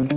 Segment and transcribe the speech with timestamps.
[0.00, 0.08] Rigtig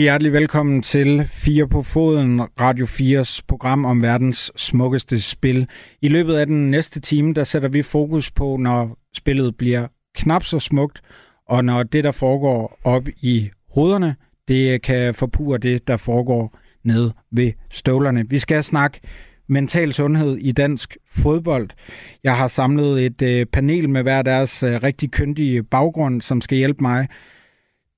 [0.00, 5.68] hjertelig velkommen til Fire på Foden, Radio 4's program om verdens smukkeste spil.
[6.02, 10.44] I løbet af den næste time, der sætter vi fokus på, når spillet bliver knap
[10.44, 11.00] så smukt,
[11.48, 14.16] og når det, der foregår op i hovederne,
[14.48, 18.28] det kan forpure det, der foregår ned ved støvlerne.
[18.28, 19.00] Vi skal snakke
[19.48, 21.68] mental sundhed i dansk fodbold.
[22.24, 26.58] Jeg har samlet et øh, panel med hver deres øh, rigtig køndige baggrund, som skal
[26.58, 27.08] hjælpe mig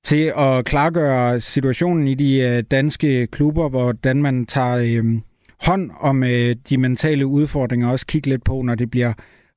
[0.05, 5.05] til at klargøre situationen i de øh, danske klubber, hvordan man tager øh,
[5.61, 9.13] hånd om øh, de mentale udfordringer, og også kigge lidt på, når det bliver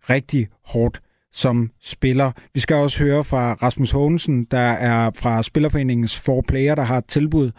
[0.09, 1.01] rigtig hårdt
[1.33, 2.31] som spiller.
[2.53, 6.97] Vi skal også høre fra Rasmus Hågensen, der er fra Spillerforeningens For Player, der har
[6.97, 7.51] et tilbud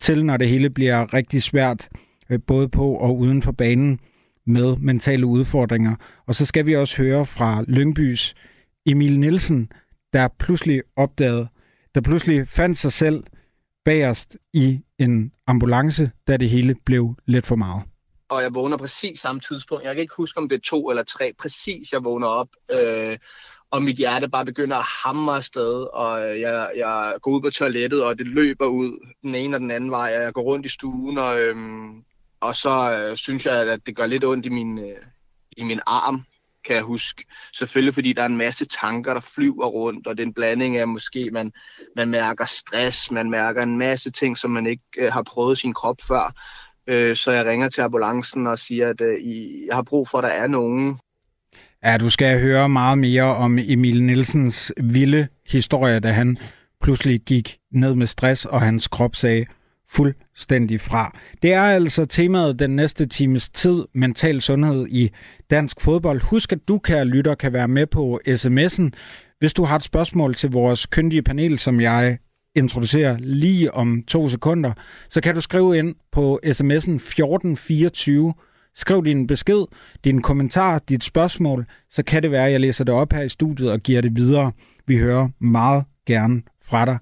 [0.00, 1.88] til, når det hele bliver rigtig svært,
[2.32, 4.00] Øh, både på og uden for banen
[4.46, 5.96] med mentale udfordringer.
[6.26, 8.34] Og så skal vi også høre fra Lyngbys
[8.86, 9.72] Emil Nielsen,
[10.12, 11.48] der pludselig opdagede,
[11.94, 13.24] der pludselig fandt sig selv
[13.84, 17.82] bagerst i en ambulance, da det hele blev lidt for meget.
[18.28, 19.84] Og jeg vågner præcis samme tidspunkt.
[19.84, 21.32] Jeg kan ikke huske, om det er to eller tre.
[21.38, 22.48] Præcis, jeg vågner op.
[22.70, 23.18] Øh,
[23.70, 28.04] og mit hjerte bare begynder at hamre afsted, og jeg, jeg går ud på toilettet,
[28.04, 30.68] og det løber ud den ene og den anden vej, og jeg går rundt i
[30.68, 32.04] stuen, og, øhm,
[32.40, 34.96] og så øh, synes jeg, at det gør lidt ondt i min, øh,
[35.56, 36.24] i min arm,
[36.64, 37.24] kan jeg huske.
[37.54, 40.76] Selvfølgelig fordi der er en masse tanker, der flyver rundt, og det er en blanding
[40.76, 41.52] af måske, man,
[41.96, 45.74] man mærker stress, man mærker en masse ting, som man ikke øh, har prøvet sin
[45.74, 46.34] krop før.
[46.86, 50.18] Øh, så jeg ringer til ambulancen og siger, at øh, I, jeg har brug for,
[50.18, 50.98] at der er nogen.
[51.84, 56.38] Ja, du skal høre meget mere om Emil Nielsens vilde historie, da han
[56.82, 59.46] pludselig gik ned med stress, og hans krop sagde,
[59.90, 61.18] fuldstændig fra.
[61.42, 65.10] Det er altså temaet den næste times tid, mental sundhed i
[65.50, 66.20] dansk fodbold.
[66.20, 68.90] Husk, at du, kære lytter, kan være med på sms'en.
[69.38, 72.18] Hvis du har et spørgsmål til vores kyndige panel, som jeg
[72.54, 74.72] introducerer lige om to sekunder,
[75.08, 78.34] så kan du skrive ind på sms'en 1424.
[78.74, 79.64] Skriv din besked,
[80.04, 83.28] din kommentar, dit spørgsmål, så kan det være, at jeg læser det op her i
[83.28, 84.52] studiet og giver det videre.
[84.86, 86.98] Vi hører meget gerne fra dig.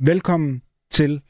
[0.00, 1.20] Velkommen til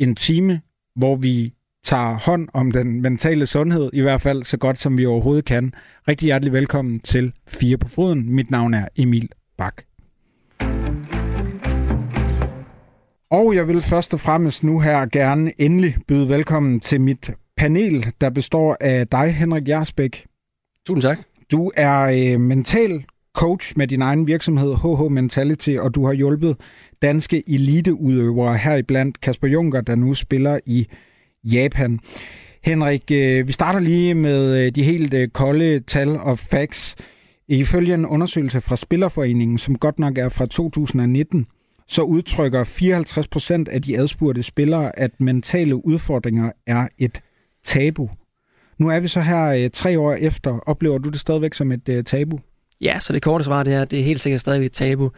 [0.00, 0.60] en time,
[0.96, 5.06] hvor vi tager hånd om den mentale sundhed, i hvert fald så godt som vi
[5.06, 5.72] overhovedet kan.
[6.08, 8.34] Rigtig hjertelig velkommen til Fire på Foden.
[8.34, 9.28] Mit navn er Emil
[9.58, 9.82] Bak.
[13.30, 18.12] Og jeg vil først og fremmest nu her gerne endelig byde velkommen til mit panel,
[18.20, 20.26] der består af dig, Henrik Jersbæk.
[20.86, 21.18] Tusind tak.
[21.50, 26.56] Du er øh, mental coach med din egen virksomhed HH Mentality, og du har hjulpet
[27.02, 30.86] danske eliteudøvere, heriblandt Kasper Junker, der nu spiller i
[31.44, 32.00] Japan.
[32.64, 36.96] Henrik, øh, vi starter lige med øh, de helt øh, kolde tal og facts.
[37.48, 41.46] Ifølge en undersøgelse fra Spillerforeningen, som godt nok er fra 2019,
[41.88, 47.20] så udtrykker 54 procent af de adspurgte spillere, at mentale udfordringer er et
[47.64, 48.10] tabu.
[48.78, 50.58] Nu er vi så her tre år efter.
[50.58, 52.40] Oplever du det stadigvæk som et tabu?
[52.80, 55.10] Ja, så det korte svar det er, det er helt sikkert stadigvæk et tabu.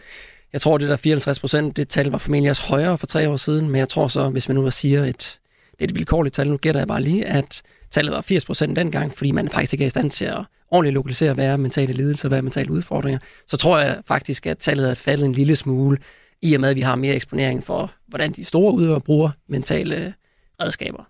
[0.53, 3.37] Jeg tror, det der 54 procent, det tal var formentlig også højere for tre år
[3.37, 5.39] siden, men jeg tror så, hvis man nu siger et,
[5.71, 8.77] det er et vilkårligt tal, nu gætter jeg bare lige, at tallet var 80 procent
[8.77, 11.93] dengang, fordi man faktisk ikke er i stand til at ordentligt lokalisere, hvad er mentale
[11.93, 15.57] lidelser, hvad er mentale udfordringer, så tror jeg faktisk, at tallet er faldet en lille
[15.57, 15.99] smule,
[16.43, 20.15] i og med, at vi har mere eksponering for, hvordan de store udøvere bruger mentale
[20.61, 21.05] redskaber.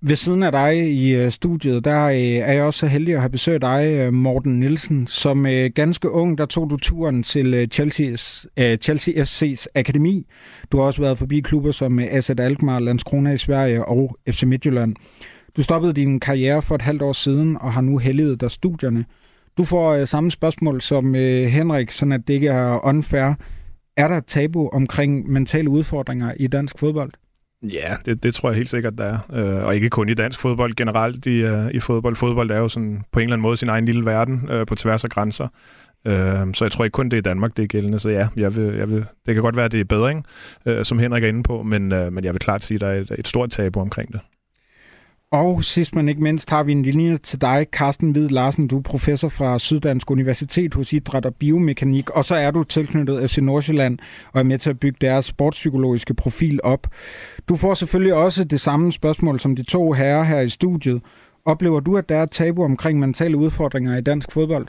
[0.00, 3.20] Ved siden af dig i øh, studiet, der øh, er jeg også så heldig at
[3.20, 5.06] have besøgt dig, øh, Morten Nielsen.
[5.06, 8.46] Som ganske ung, der tog du turen til Chelsea's,
[8.82, 10.26] Chelsea FC's akademi.
[10.72, 14.96] Du har også været forbi klubber som AZ Alkmaar, Landskrona i Sverige og FC Midtjylland.
[15.56, 19.04] Du stoppede din karriere for et halvt år siden og har nu helliget dig studierne.
[19.56, 23.34] Du får samme spørgsmål som Henrik, sådan at det ikke er unfair.
[23.96, 27.12] Er der et tabu omkring mentale udfordringer i dansk fodbold?
[27.72, 29.18] Ja, det, det tror jeg helt sikkert, der er.
[29.32, 32.16] Øh, og ikke kun i dansk fodbold, generelt i, øh, i fodbold.
[32.16, 34.74] Fodbold er jo sådan på en eller anden måde sin egen lille verden øh, på
[34.74, 35.48] tværs af grænser.
[36.06, 37.98] Øh, så jeg tror ikke kun det er i Danmark, det er gældende.
[37.98, 40.24] Så ja, jeg vil, jeg vil, det kan godt være, det er bedring,
[40.66, 42.86] øh, som Henrik er inde på, men, øh, men jeg vil klart sige, at der
[42.86, 44.20] er et, et stort tabu omkring det.
[45.32, 48.68] Og sidst men ikke mindst har vi en linje til dig, Carsten Hvid Larsen.
[48.68, 53.30] Du er professor fra Syddansk Universitet hos Idræt og Biomekanik, og så er du tilknyttet
[53.30, 53.98] FC Nordsjælland
[54.32, 56.86] og er med til at bygge deres sportspsykologiske profil op.
[57.48, 61.02] Du får selvfølgelig også det samme spørgsmål som de to herrer her i studiet.
[61.44, 64.66] Oplever du, at der er tabu omkring mentale udfordringer i dansk fodbold?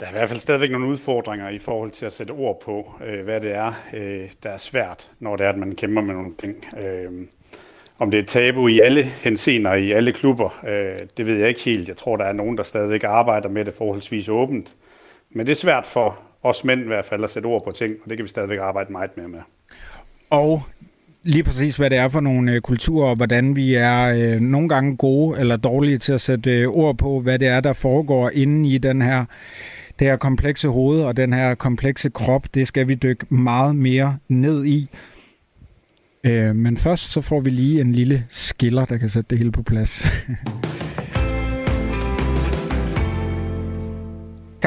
[0.00, 2.94] Der er i hvert fald stadigvæk nogle udfordringer i forhold til at sætte ord på,
[3.06, 6.14] øh, hvad det er, øh, der er svært, når det er, at man kæmper med
[6.14, 6.56] nogle ting.
[6.78, 7.12] Øh,
[7.98, 11.60] Om det er tabu i alle hensener i alle klubber, øh, det ved jeg ikke
[11.60, 11.88] helt.
[11.88, 14.76] Jeg tror, der er nogen, der stadigvæk arbejder med det forholdsvis åbent.
[15.30, 17.94] Men det er svært for os mænd i hvert fald at sætte ord på ting,
[18.04, 19.40] og det kan vi stadigvæk arbejde meget mere med.
[20.30, 20.62] Og
[21.22, 24.68] lige præcis, hvad det er for nogle øh, kulturer, og hvordan vi er øh, nogle
[24.68, 28.30] gange gode eller dårlige til at sætte øh, ord på, hvad det er, der foregår
[28.30, 29.24] inde i den her
[29.98, 34.18] det her komplekse hoved og den her komplekse krop, det skal vi dykke meget mere
[34.28, 34.88] ned i.
[36.24, 39.52] Øh, men først så får vi lige en lille skiller, der kan sætte det hele
[39.52, 40.02] på plads.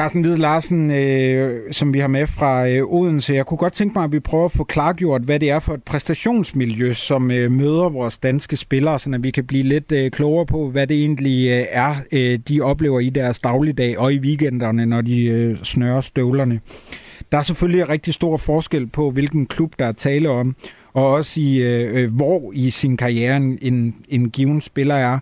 [0.02, 3.34] Carsten Lide Larsen, øh, som vi har med fra øh, Odense.
[3.34, 5.74] Jeg kunne godt tænke mig, at vi prøver at få klargjort, hvad det er for
[5.74, 10.46] et præstationsmiljø, som øh, møder vores danske spillere, så vi kan blive lidt øh, klogere
[10.46, 14.86] på, hvad det egentlig øh, er, øh, de oplever i deres dagligdag og i weekenderne,
[14.86, 16.60] når de øh, snører støvlerne.
[17.32, 20.56] Der er selvfølgelig rigtig stor forskel på, hvilken klub der er tale om,
[20.94, 25.18] og også i, øh, øh, hvor i sin karriere en, en given spiller er.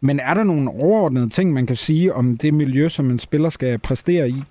[0.00, 3.50] Men er der nogle overordnede ting, man kan sige om det miljø, som en spiller
[3.50, 4.42] skal præstere i?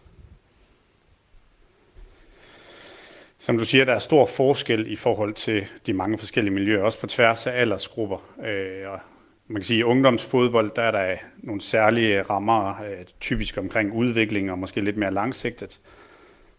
[3.40, 7.02] Som du siger, der er stor forskel i forhold til de mange forskellige miljøer, også
[7.02, 8.18] på tværs af aldersgrupper.
[8.46, 9.00] Øh, og
[9.48, 13.94] man kan sige, at i ungdomsfodbold, der er der nogle særlige rammer, øh, typisk omkring
[13.94, 15.80] udvikling og måske lidt mere langsigtet.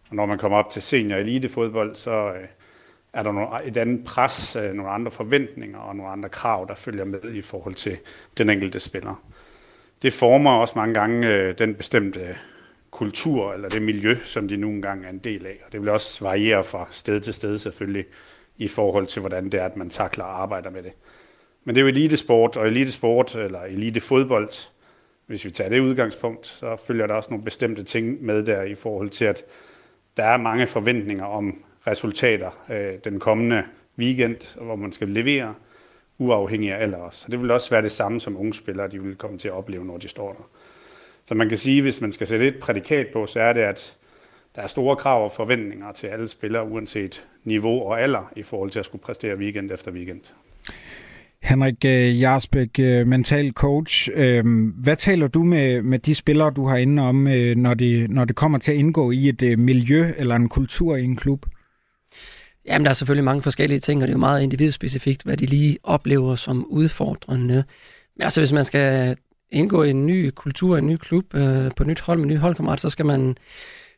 [0.09, 2.47] Og når man kommer op til senior elitefodbold, så øh,
[3.13, 6.75] er der nogle, et andet pres, øh, nogle andre forventninger og nogle andre krav, der
[6.75, 7.97] følger med i forhold til
[8.37, 9.23] den enkelte spiller.
[10.01, 12.37] Det former også mange gange øh, den bestemte
[12.91, 15.59] kultur eller det miljø, som de nogle gange er en del af.
[15.65, 18.05] Og det vil også variere fra sted til sted selvfølgelig
[18.57, 20.91] i forhold til, hvordan det er, at man takler og arbejder med det.
[21.63, 24.49] Men det er jo elitesport, og elitesport eller elitefodbold,
[25.25, 28.75] hvis vi tager det udgangspunkt, så følger der også nogle bestemte ting med der i
[28.75, 29.43] forhold til, at
[30.17, 33.63] der er mange forventninger om resultater øh, den kommende
[33.99, 35.53] weekend, hvor man skal levere,
[36.17, 37.19] uafhængig af alder også.
[37.19, 39.53] Så det vil også være det samme, som unge spillere de vil komme til at
[39.53, 40.49] opleve, når de står der.
[41.25, 43.95] Så man kan sige, hvis man skal sætte et prædikat på, så er det, at
[44.55, 48.71] der er store krav og forventninger til alle spillere, uanset niveau og alder, i forhold
[48.71, 50.21] til at skulle præstere weekend efter weekend.
[51.41, 54.09] Henrik øh, Jarsbæk, øh, mental coach.
[54.13, 54.43] Øh,
[54.75, 57.15] hvad taler du med, med de spillere, du har inde om,
[57.55, 61.03] når det, når det kommer til at indgå i et miljø eller en kultur i
[61.03, 61.45] en klub?
[62.69, 65.45] Jamen, der er selvfølgelig mange forskellige ting, og det er jo meget individspecifikt, hvad de
[65.45, 67.63] lige oplever som udfordrende.
[68.15, 69.15] Men altså, hvis man skal
[69.51, 72.37] indgå i en ny kultur, en ny klub, øh, på et nyt hold med nye
[72.37, 73.37] holdkammerater, så skal man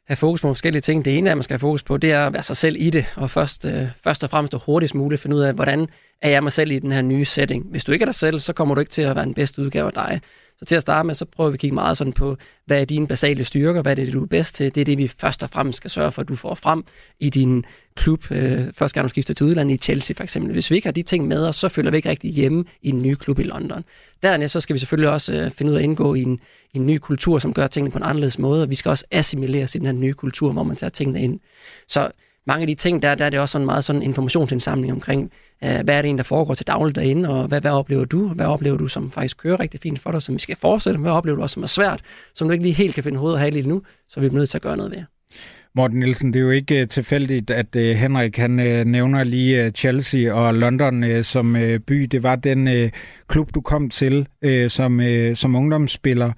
[0.07, 1.05] have fokus på nogle forskellige ting.
[1.05, 2.89] Det ene, af, man skal have fokus på, det er at være sig selv i
[2.89, 5.87] det, og først, øh, først og fremmest og hurtigst muligt finde ud af, hvordan
[6.21, 7.65] er jeg mig selv i den her nye setting.
[7.71, 9.61] Hvis du ikke er dig selv, så kommer du ikke til at være den bedste
[9.61, 10.21] udgave af dig.
[10.61, 12.85] Så til at starte med, så prøver vi at kigge meget sådan på, hvad er
[12.85, 14.75] dine basale styrker, hvad er det, du er bedst til.
[14.75, 16.83] Det er det, vi først og fremmest skal sørge for, at du får frem
[17.19, 17.65] i din
[17.95, 18.31] klub.
[18.31, 20.53] Øh, første gang du skifter til udlandet i Chelsea for eksempel.
[20.53, 22.89] Hvis vi ikke har de ting med os, så føler vi ikke rigtig hjemme i
[22.89, 23.83] en ny klub i London.
[24.23, 26.39] Dernæst så skal vi selvfølgelig også øh, finde ud af at indgå i en,
[26.73, 29.05] i en ny kultur, som gør tingene på en anderledes måde, og vi skal også
[29.11, 31.39] assimilere i den her nye kultur, hvor man tager tingene ind.
[31.87, 32.11] Så
[32.47, 35.31] mange af de ting, der, der er det også sådan meget sådan informationsindsamling omkring,
[35.63, 38.27] øh, hvad er det en, der foregår til daglig derinde, og hvad, hvad oplever du?
[38.27, 40.99] Hvad oplever du, som faktisk kører rigtig fint for dig, som vi skal fortsætte?
[40.99, 42.01] Hvad oplever du også, som er svært,
[42.35, 44.31] som du ikke lige helt kan finde hoved og hale i nu, så vi er
[44.31, 45.03] nødt til at gøre noget ved?
[45.75, 49.71] Morten Nielsen, det er jo ikke øh, tilfældigt, at øh, Henrik han øh, nævner lige
[49.71, 51.53] Chelsea og London som
[51.87, 52.01] by.
[52.01, 52.91] Det var den
[53.27, 54.27] klub, du kom til
[54.67, 55.01] som,
[55.35, 56.31] som ungdomsspiller.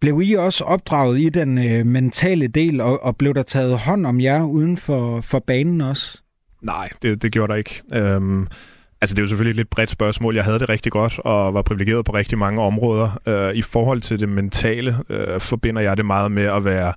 [0.00, 1.54] Blev I også opdraget i den
[1.92, 6.18] mentale del, og, og blev der taget hånd om jer uden for, for banen også?
[6.62, 7.82] Nej, det, det gjorde der ikke.
[7.94, 8.48] Øhm
[9.00, 10.34] Altså, det er jo selvfølgelig et lidt bredt spørgsmål.
[10.34, 13.20] Jeg havde det rigtig godt og var privilegeret på rigtig mange områder.
[13.26, 16.92] Øh, I forhold til det mentale øh, forbinder jeg det meget med at være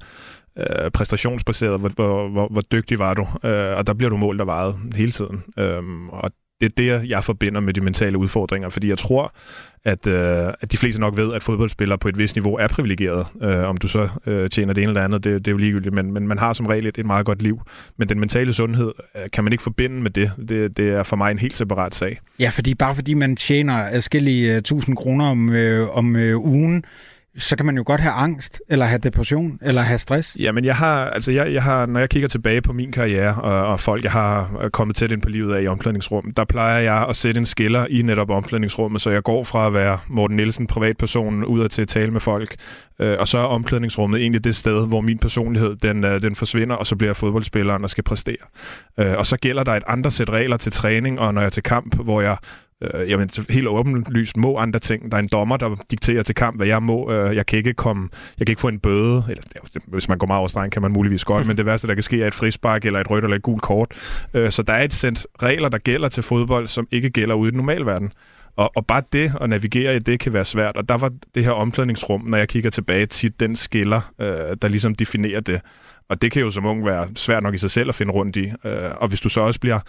[0.59, 4.41] øh, præstationsbaseret, hvor, hvor, hvor, hvor dygtig var du, øh, og der bliver du målt
[4.41, 5.43] og vejet hele tiden.
[5.57, 9.33] Øh, og det er det, jeg forbinder med de mentale udfordringer, fordi jeg tror,
[9.85, 13.27] at, øh, at de fleste nok ved, at fodboldspillere på et vist niveau er privilegeret.
[13.41, 15.95] Øh, om du så øh, tjener det ene eller andet, det, det er jo ligegyldigt,
[15.95, 17.61] men, men man har som regel et, et meget godt liv.
[17.97, 20.31] Men den mentale sundhed øh, kan man ikke forbinde med det.
[20.49, 20.77] det.
[20.77, 22.19] Det er for mig en helt separat sag.
[22.39, 26.83] Ja, fordi bare fordi man tjener adskillige øh, tusind kroner om, øh, om øh, ugen,
[27.39, 30.37] så kan man jo godt have angst, eller have depression, eller have stress.
[30.39, 33.67] Jamen, jeg har, altså jeg, jeg har, når jeg kigger tilbage på min karriere, og,
[33.67, 36.79] og folk, jeg har øh, kommet tæt ind på livet af i omklædningsrum, der plejer
[36.79, 40.35] jeg at sætte en skiller i netop omklædningsrummet, så jeg går fra at være Morten
[40.35, 42.55] Nielsen, privatpersonen, ud til at tale med folk,
[42.99, 46.75] øh, og så er omklædningsrummet egentlig det sted, hvor min personlighed, den, øh, den forsvinder,
[46.75, 48.45] og så bliver jeg fodboldspilleren og skal præstere.
[48.99, 51.49] Øh, og så gælder der et andet sæt regler til træning, og når jeg er
[51.49, 52.37] til kamp, hvor jeg
[52.81, 55.11] Øh, jamen, helt åbenlyst må andre ting.
[55.11, 57.11] Der er en dommer, der dikterer til kamp, hvad jeg må.
[57.11, 58.09] Øh, jeg kan ikke komme,
[58.39, 59.43] jeg kan ikke få en bøde, eller
[59.87, 62.03] hvis man går meget over stregen, kan man muligvis godt, men det værste, der kan
[62.03, 63.91] ske, er et frispark eller et rødt eller et gult kort.
[64.33, 67.47] Øh, så der er et sæt regler, der gælder til fodbold, som ikke gælder ude
[67.47, 68.11] i den normale verden.
[68.55, 70.77] Og, og bare det at navigere i det kan være svært.
[70.77, 74.27] Og der var det her omklædningsrum, når jeg kigger tilbage, tit den skiller, øh,
[74.61, 75.61] der ligesom definerer det.
[76.09, 78.35] Og det kan jo som ung være svært nok i sig selv at finde rundt
[78.35, 78.51] i.
[78.65, 79.79] Øh, og hvis du så også bliver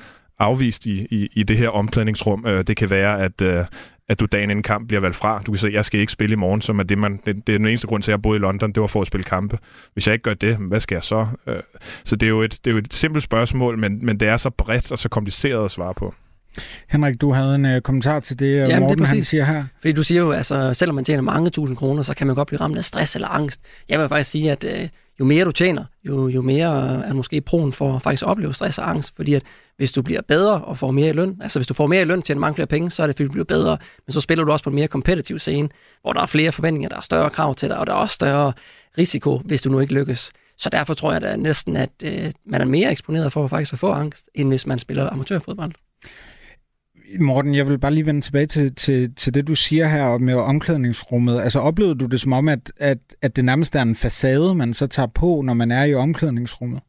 [0.41, 3.65] afvist i, i, i det her omklædningsrum, øh, det kan være, at, øh,
[4.09, 5.43] at du dagen inden kamp bliver valgt fra.
[5.47, 7.55] Du kan sige, jeg skal ikke spille i morgen, som er det, man, det, det
[7.55, 9.25] er den eneste grund til, at jeg boede i London, det var for at spille
[9.25, 9.59] kampe.
[9.93, 11.27] Hvis jeg ikke gør det, hvad skal jeg så?
[11.47, 11.57] Øh,
[12.05, 14.37] så det er jo et, det er jo et simpelt spørgsmål, men, men det er
[14.37, 16.15] så bredt og så kompliceret at svare på.
[16.89, 19.65] Henrik, du havde en uh, kommentar til det, Jamen, Morten det han siger her.
[19.81, 22.49] Fordi du siger jo, altså selvom man tjener mange tusind kroner, så kan man godt
[22.49, 23.61] blive ramt af stress eller angst.
[23.89, 24.89] Jeg vil faktisk sige, at uh,
[25.21, 28.79] jo mere du tjener, jo, jo mere er måske proen for at faktisk opleve stress
[28.79, 29.17] og angst.
[29.17, 29.43] Fordi at
[29.77, 32.05] hvis du bliver bedre og får mere i løn, altså hvis du får mere i
[32.05, 33.79] løn, tjener mange flere penge, så er det fordi du bliver bedre.
[34.07, 35.69] Men så spiller du også på en mere kompetitiv scene,
[36.03, 38.15] hvor der er flere forventninger, der er større krav til dig, og der er også
[38.15, 38.53] større
[38.99, 40.33] risiko, hvis du nu ikke lykkes.
[40.59, 43.79] Så derfor tror jeg da næsten, at øh, man er mere eksponeret for faktisk at
[43.79, 45.73] få angst, end hvis man spiller amatørfodbold.
[47.19, 50.35] Morten, jeg vil bare lige vende tilbage til, til, til det, du siger her med
[50.35, 51.41] omklædningsrummet.
[51.41, 54.75] Altså oplevede du det som om, at, at, at det nærmest er en facade, man
[54.75, 56.81] så tager på, når man er i omklædningsrummet?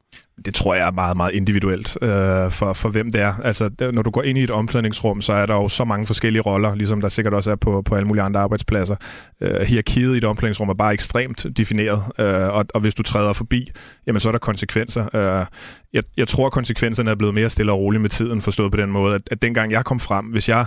[0.45, 3.33] Det tror jeg er meget, meget individuelt øh, for, for hvem det er.
[3.43, 6.41] Altså, når du går ind i et omklædningsrum, så er der jo så mange forskellige
[6.41, 8.95] roller, ligesom der sikkert også er på, på alle mulige andre arbejdspladser.
[9.41, 13.33] Øh, hierarkiet i et omklædningsrum er bare ekstremt defineret, øh, og, og hvis du træder
[13.33, 13.71] forbi,
[14.07, 15.15] jamen så er der konsekvenser.
[15.15, 15.45] Øh,
[15.93, 18.77] jeg, jeg tror, at konsekvenserne er blevet mere stille og roligt med tiden, forstået på
[18.77, 20.65] den måde, at, at dengang jeg kom frem, hvis jeg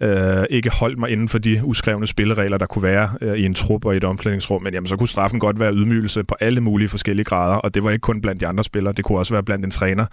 [0.00, 3.54] øh, ikke holdt mig inden for de uskrevne spilleregler, der kunne være øh, i en
[3.54, 6.60] trup og i et omklædningsrum, men jamen, så kunne straffen godt være ydmygelse på alle
[6.60, 9.34] mulige forskellige grader, og det var ikke kun blandt de andre spillere, det kunne også
[9.34, 10.06] være blandt en træner.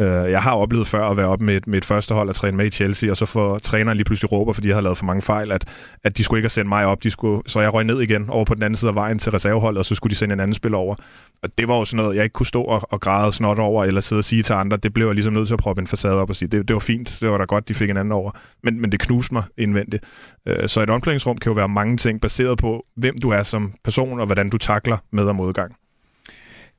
[0.00, 2.34] Øh, jeg har oplevet før at være op med et, med et første hold og
[2.34, 4.98] træne med i Chelsea, og så får træneren lige pludselig råber, fordi jeg har lavet
[4.98, 5.64] for mange fejl, at,
[6.04, 8.30] at de skulle ikke have sendt mig op, de skulle, så jeg røg ned igen
[8.30, 10.40] over på den anden side af vejen til reserveholdet, og så skulle de sende en
[10.40, 10.94] anden spiller over.
[11.42, 13.84] Og det var jo sådan noget, jeg ikke kunne stå og, og græde snot over,
[13.84, 14.76] eller sidde og sige til andre.
[14.76, 16.74] Det blev jeg ligesom nødt til at proppe en facade op og sige, det, det
[16.74, 18.30] var fint, det var da godt, de fik en anden over.
[18.62, 20.04] Men, men det knuste mig indvendigt.
[20.48, 23.72] Øh, så et omklædningsrum kan jo være mange ting, baseret på, hvem du er som
[23.84, 25.74] person, og hvordan du takler med- og modgang.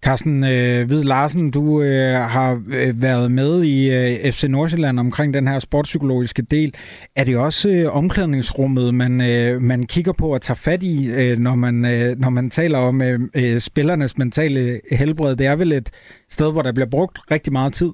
[0.03, 5.33] Carsten øh, Hvid Larsen, du øh, har øh, været med i øh, FC Nordsjælland omkring
[5.33, 6.75] den her sportspsykologiske del.
[7.15, 11.37] Er det også øh, omklædningsrummet, man, øh, man kigger på at tage fat i, øh,
[11.37, 15.35] når, man, øh, når man taler om øh, øh, spillernes mentale helbred?
[15.35, 15.91] Det er vel et
[16.29, 17.91] sted, hvor der bliver brugt rigtig meget tid?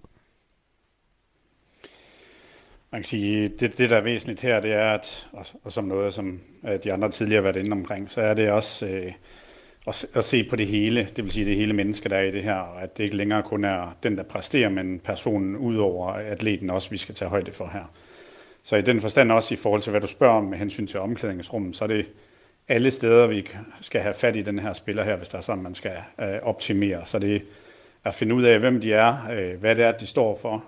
[2.91, 5.83] Man kan sige, det, det der er væsentligt her, det er, at, og, og som
[5.83, 8.85] noget, som øh, de andre tidligere har været inde omkring, så er det også...
[8.85, 9.11] Øh,
[9.87, 12.31] at, at se på det hele, det vil sige det hele menneske, der er i
[12.31, 15.77] det her, og at det ikke længere kun er den, der præsterer, men personen ud
[15.77, 17.91] over atleten også, vi skal tage højde for her.
[18.63, 20.99] Så i den forstand også i forhold til, hvad du spørger om med hensyn til
[20.99, 22.05] omklædningsrummet, så er det
[22.67, 23.47] alle steder, vi
[23.81, 26.39] skal have fat i den her spiller her, hvis der er sådan, man skal øh,
[26.41, 27.05] optimere.
[27.05, 27.39] Så det er
[28.03, 30.63] at finde ud af, hvem de er, øh, hvad det er, de står for,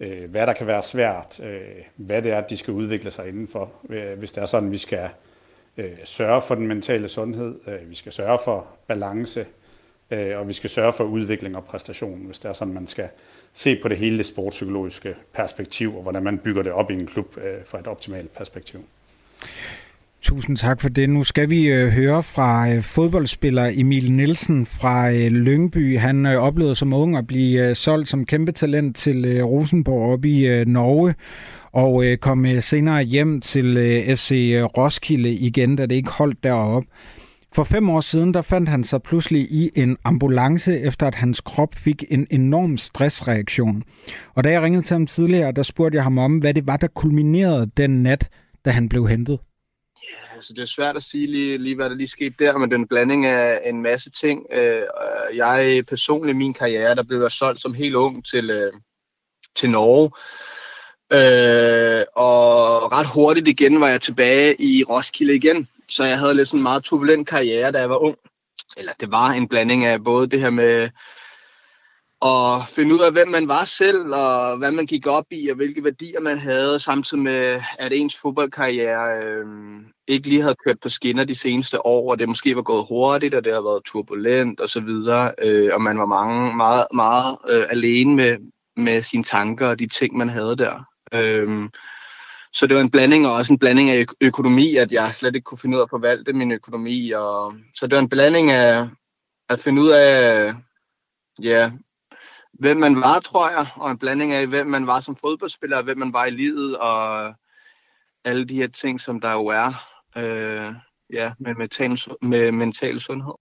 [0.00, 1.60] øh, hvad der kan være svært, øh,
[1.96, 5.08] hvad det er, de skal udvikle sig indenfor, øh, hvis det er sådan, vi skal
[5.76, 9.46] Øh, sørge for den mentale sundhed, øh, vi skal sørge for balance,
[10.10, 13.08] øh, og vi skal sørge for udvikling og præstation, hvis det er sådan, man skal
[13.52, 17.06] se på det hele det sportspsykologiske perspektiv, og hvordan man bygger det op i en
[17.06, 18.84] klub øh, fra et optimalt perspektiv.
[20.22, 21.10] Tusind tak for det.
[21.10, 25.98] Nu skal vi øh, høre fra øh, fodboldspiller Emil Nielsen fra øh, Lyngby.
[25.98, 30.12] Han øh, oplevede som ung at blive øh, solgt som kæmpe talent til øh, Rosenborg
[30.12, 31.14] op i øh, Norge
[31.72, 36.10] og øh, kom øh, senere hjem til øh, FC øh, Roskilde igen, da det ikke
[36.10, 36.84] holdt derop.
[37.54, 41.40] For fem år siden, der fandt han sig pludselig i en ambulance, efter at hans
[41.40, 43.82] krop fik en enorm stressreaktion.
[44.34, 46.76] Og da jeg ringede til ham tidligere, der spurgte jeg ham om, hvad det var,
[46.76, 48.28] der kulminerede den nat,
[48.64, 49.38] da han blev hentet.
[50.02, 52.70] Ja, altså det er svært at sige lige, lige, hvad der lige skete der, men
[52.70, 54.46] den blanding af en masse ting.
[54.52, 54.82] Øh,
[55.34, 58.70] jeg personligt, min karriere, der blev jeg solgt som helt ung til,
[59.56, 60.10] til Norge,
[61.12, 65.68] Øh, og ret hurtigt igen var jeg tilbage i Roskilde igen.
[65.88, 68.16] Så jeg havde lidt sådan en meget turbulent karriere, da jeg var ung.
[68.76, 70.88] Eller det var en blanding af både det her med
[72.22, 75.56] at finde ud af, hvem man var selv, og hvad man gik op i, og
[75.56, 79.46] hvilke værdier man havde, samtidig med, at ens fodboldkarriere øh,
[80.08, 83.34] ikke lige havde kørt på skinner de seneste år, og det måske var gået hurtigt,
[83.34, 87.64] og det har været turbulent osv., og, øh, og man var mange, meget, meget øh,
[87.70, 88.36] alene med,
[88.76, 90.89] med sine tanker og de ting, man havde der.
[91.14, 91.70] Øhm,
[92.52, 95.44] så det var en blanding, og også en blanding af økonomi, at jeg slet ikke
[95.44, 97.10] kunne finde ud af at forvalte min økonomi.
[97.10, 98.88] Og, så det var en blanding af
[99.48, 100.54] at finde ud af,
[101.42, 101.70] ja,
[102.52, 105.84] hvem man var, tror jeg, og en blanding af, hvem man var som fodboldspiller, og
[105.84, 107.34] hvem man var i livet, og
[108.24, 109.72] alle de her ting, som der jo er
[110.16, 110.74] øh,
[111.12, 113.34] ja, med, mental, med mental sundhed.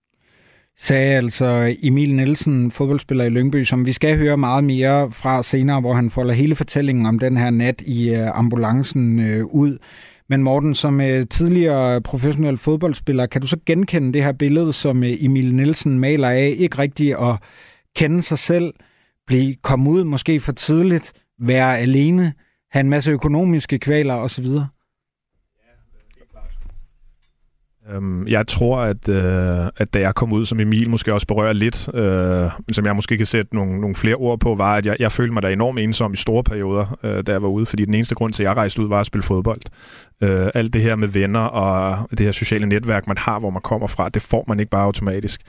[0.82, 5.80] Sagde altså Emil Nielsen, fodboldspiller i Lyngby, som vi skal høre meget mere fra senere,
[5.80, 9.78] hvor han folder hele fortællingen om den her nat i øh, ambulancen øh, ud.
[10.30, 15.04] Men Morten, som øh, tidligere professionel fodboldspiller, kan du så genkende det her billede, som
[15.04, 16.56] Emil Nielsen maler af?
[16.58, 17.36] Ikke rigtigt at
[17.96, 18.74] kende sig selv,
[19.28, 22.34] blive komme ud måske for tidligt, være alene,
[22.72, 24.46] have en masse økonomiske kvaler osv.?
[24.46, 24.64] Øhm,
[27.94, 31.54] Øhm, jeg tror, at, øh, at da jeg kom ud, som Emil måske også berører
[31.54, 34.96] lidt, øh, som jeg måske kan sætte nogle, nogle flere ord på, var, at jeg,
[35.00, 37.86] jeg følte mig da enormt ensom i store perioder, øh, da jeg var ude, fordi
[37.86, 39.62] den eneste grund til, at jeg rejste ud, var at spille fodbold.
[40.22, 43.62] Øh, alt det her med venner og det her sociale netværk, man har, hvor man
[43.62, 45.42] kommer fra, det får man ikke bare automatisk.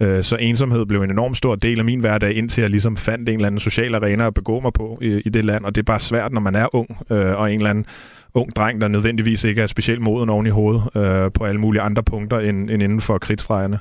[0.00, 3.28] Øh, så ensomhed blev en enorm stor del af min hverdag, indtil jeg ligesom fandt
[3.28, 5.82] en eller anden social arena at begå mig på i, i det land, og det
[5.82, 7.86] er bare svært, når man er ung, øh, og en eller anden
[8.34, 11.82] ung dreng, der nødvendigvis ikke er specielt moden oven i hovedet øh, på alle mulige
[11.82, 13.78] andre punkter end, end inden for kritstregerne.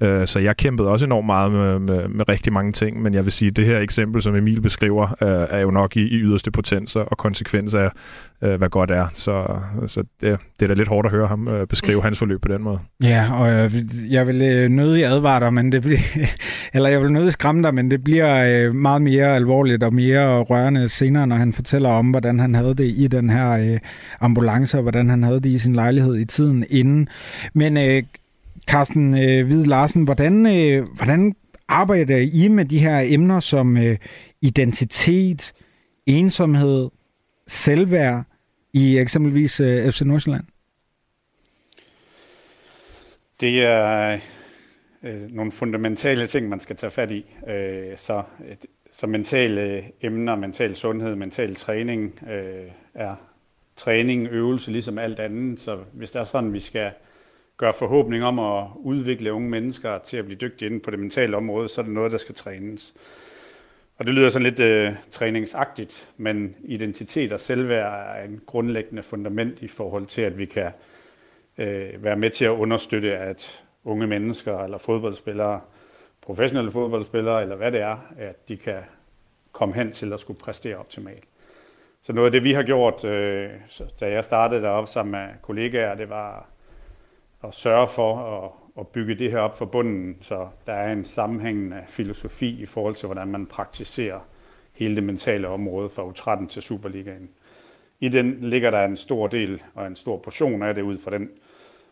[0.00, 3.24] Øh, så jeg kæmpede også enormt meget med, med, med rigtig mange ting, men jeg
[3.24, 6.18] vil sige, at det her eksempel, som Emil beskriver, øh, er jo nok i, i
[6.18, 7.90] yderste potenser og konsekvenser af,
[8.42, 9.06] øh, hvad godt er.
[9.14, 12.40] Så, så det, det er da lidt hårdt at høre ham øh, beskrive hans forløb
[12.42, 12.78] på den måde.
[13.02, 15.98] Ja, og øh, jeg, jeg vil øh, nødig advare dig, men det bliver,
[16.74, 20.40] eller jeg vil nødig skræmme dig, men det bliver øh, meget mere alvorligt og mere
[20.40, 23.78] rørende senere, når han fortæller om, hvordan han havde det i den her øh,
[24.20, 27.08] ambulance, og hvordan han havde det i sin lejlighed i tiden inden.
[27.54, 28.02] Men øh,
[28.66, 31.34] Carsten øh, Hvid Larsen, hvordan, øh, hvordan
[31.68, 33.98] arbejder I med de her emner som øh,
[34.40, 35.52] identitet,
[36.06, 36.90] ensomhed,
[37.46, 38.24] selvværd
[38.72, 40.44] i eksempelvis øh, FC Nordsjælland?
[43.40, 44.18] Det er
[45.02, 47.26] øh, nogle fundamentale ting, man skal tage fat i.
[47.48, 48.22] Øh, så,
[48.90, 53.14] så mentale emner, mental sundhed, mental træning øh, er
[53.76, 55.60] træning, øvelse, ligesom alt andet.
[55.60, 56.90] Så hvis det er sådan, vi skal
[57.56, 61.36] gør forhåbning om at udvikle unge mennesker til at blive dygtige inden på det mentale
[61.36, 62.94] område, så er det noget, der skal trænes.
[63.98, 69.62] Og det lyder sådan lidt øh, træningsagtigt, men identitet og selvværd er en grundlæggende fundament
[69.62, 70.70] i forhold til, at vi kan
[71.58, 75.60] øh, være med til at understøtte, at unge mennesker eller fodboldspillere,
[76.22, 78.80] professionelle fodboldspillere eller hvad det er, at de kan
[79.52, 81.24] komme hen til at skulle præstere optimalt.
[82.02, 83.50] Så noget af det, vi har gjort, øh,
[84.00, 86.53] da jeg startede deroppe sammen med kollegaer, det var
[87.48, 91.04] at sørge for at, at bygge det her op for bunden, så der er en
[91.04, 94.20] sammenhængende filosofi i forhold til, hvordan man praktiserer
[94.72, 97.28] hele det mentale område fra U13 til Superligaen.
[98.00, 101.10] I den ligger der en stor del og en stor portion af det ud fra
[101.10, 101.30] den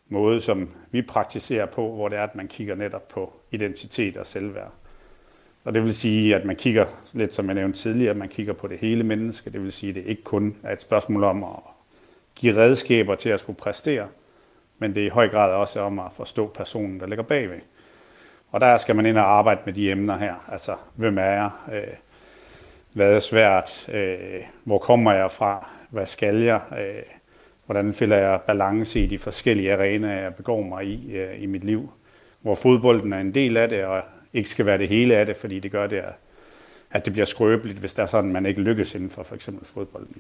[0.09, 4.27] måde, som vi praktiserer på, hvor det er, at man kigger netop på identitet og
[4.27, 4.73] selvværd.
[5.65, 8.53] Og det vil sige, at man kigger, lidt som jeg nævnte tidligere, at man kigger
[8.53, 9.51] på det hele menneske.
[9.51, 11.59] Det vil sige, at det ikke kun er et spørgsmål om at
[12.35, 14.09] give redskaber til at skulle præstere,
[14.83, 17.61] men det er i høj grad også om at forstå personen, der ligger bagved.
[18.51, 20.35] Og der skal man ind og arbejde med de emner her.
[20.53, 21.51] Altså, hvem er jeg?
[21.73, 21.95] Øh,
[22.95, 23.89] hvad er svært?
[23.89, 25.71] Øh, hvor kommer jeg fra?
[25.91, 26.61] Hvad skal jeg?
[26.73, 27.03] Øh,
[27.67, 31.93] hvordan finder jeg balance i de forskellige arenaer, jeg begår mig i i mit liv?
[32.41, 35.37] Hvor fodbolden er en del af det, og ikke skal være det hele af det,
[35.37, 36.03] fordi det gør det,
[36.91, 39.67] at det bliver skrøbeligt, hvis der er sådan, man ikke lykkes inden for for eksempel
[39.67, 40.17] fodbolden.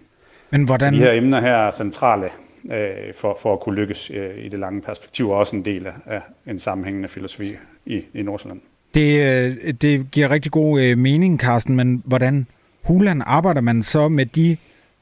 [0.50, 0.92] Men hvordan...
[0.92, 2.30] Så de her emner her er centrale
[2.70, 5.86] øh, for, for at kunne lykkes øh, i det lange perspektiv, og også en del
[5.86, 8.60] af, af en sammenhængende filosofi i, i Nordsjælland.
[8.94, 12.46] Det, øh, det giver rigtig god øh, mening, Carsten, men hvordan
[12.82, 14.56] hulan arbejder man så med de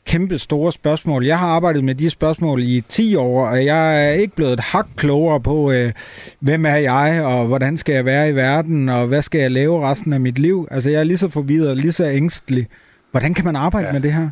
[0.05, 1.27] kæmpe store spørgsmål.
[1.27, 4.61] Jeg har arbejdet med de spørgsmål i 10 år, og jeg er ikke blevet et
[4.61, 5.93] hak klogere på, øh,
[6.41, 9.83] hvem er jeg, og hvordan skal jeg være i verden, og hvad skal jeg lave
[9.91, 10.69] resten af mit liv.
[10.71, 12.67] Altså, jeg er lige så forvirret, lige så ængstelig.
[13.11, 13.93] Hvordan kan man arbejde ja.
[13.93, 14.31] med det her?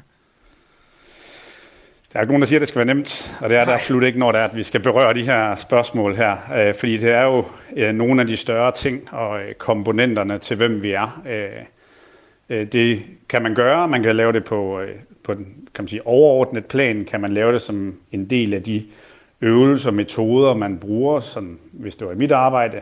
[2.18, 3.74] Der er ikke nogen, der siger, at det skal være nemt, og det er der
[3.74, 6.36] absolut ikke, når det er, at vi skal berøre de her spørgsmål her.
[6.56, 7.44] Øh, fordi det er jo
[7.76, 11.22] øh, nogle af de større ting og øh, komponenterne til, hvem vi er.
[12.48, 14.80] Det kan man gøre, man kan lave det på,
[15.24, 18.62] på den kan man sige, overordnet plan, kan man lave det som en del af
[18.62, 18.84] de
[19.40, 22.80] øvelser og metoder, man bruger, som hvis det var i mit arbejde,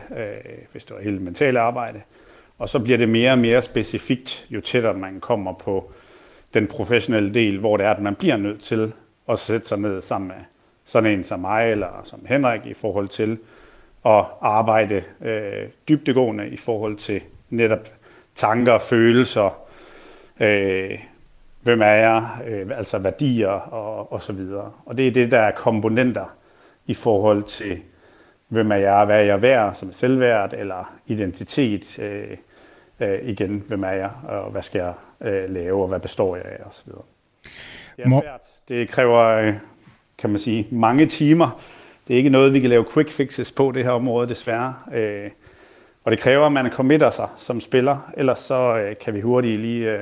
[0.71, 2.01] hvis det var hele mentale arbejde.
[2.57, 5.91] Og så bliver det mere og mere specifikt, jo tættere man kommer på
[6.53, 8.93] den professionelle del, hvor det er, at man bliver nødt til
[9.27, 10.45] og sætte sig ned sammen med
[10.83, 13.39] sådan en som mig eller som Henrik i forhold til
[14.05, 17.87] at arbejde øh, dybdegående i forhold til netop
[18.35, 19.59] tanker, følelser,
[20.39, 20.99] øh,
[21.61, 24.71] hvem er jeg, øh, altså værdier og, og så videre.
[24.85, 26.35] Og det er det, der er komponenter
[26.85, 27.81] i forhold til,
[28.47, 32.37] hvem er jeg, hvad er jeg værd som selvværd, eller identitet, øh,
[32.99, 36.45] øh, igen, hvem er jeg, og hvad skal jeg øh, lave, og hvad består jeg
[36.45, 37.03] af, og så videre.
[37.97, 38.41] Det er svært.
[38.69, 39.53] Det kræver, øh,
[40.17, 41.61] kan man sige, mange timer.
[42.07, 44.73] Det er ikke noget, vi kan lave quick fixes på det her område, desværre.
[44.93, 45.29] Øh,
[46.03, 49.59] og det kræver, at man committer sig som spiller, ellers så øh, kan vi hurtigt
[49.59, 49.99] lige øh,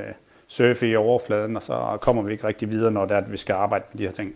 [0.48, 3.38] surfe i overfladen, og så kommer vi ikke rigtig videre, når det er, at vi
[3.38, 4.34] skal arbejde med de her ting.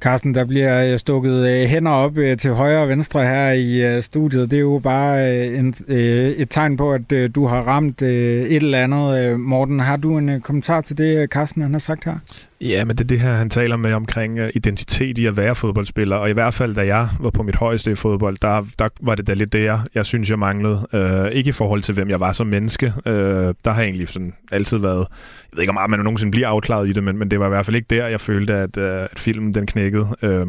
[0.00, 4.50] Carsten, der bliver stukket hænder op til højre og venstre her i studiet.
[4.50, 9.40] Det er jo bare en, et tegn på, at du har ramt et eller andet.
[9.40, 12.14] Morten, har du en kommentar til det, Carsten han har sagt her?
[12.62, 15.54] Ja, men det er det her, han taler med omkring øh, identitet i at være
[15.54, 16.16] fodboldspiller.
[16.16, 19.14] Og i hvert fald, da jeg var på mit højeste i fodbold, der, der var
[19.14, 20.86] det da lidt det, jeg, jeg synes, jeg manglede.
[20.92, 22.92] Øh, ikke i forhold til, hvem jeg var som menneske.
[23.06, 25.06] Øh, der har jeg egentlig sådan altid været...
[25.50, 27.48] Jeg ved ikke, om man nogensinde bliver afklaret i det, men, men det var i
[27.48, 30.08] hvert fald ikke der, jeg følte, at, øh, at filmen den knækkede.
[30.22, 30.46] Øh,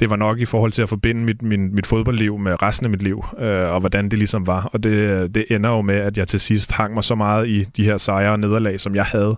[0.00, 2.90] det var nok i forhold til at forbinde mit, min, mit fodboldliv med resten af
[2.90, 4.70] mit liv, øh, og hvordan det ligesom var.
[4.72, 7.64] Og det, det ender jo med, at jeg til sidst hang mig så meget i
[7.64, 9.36] de her sejre og nederlag, som jeg havde,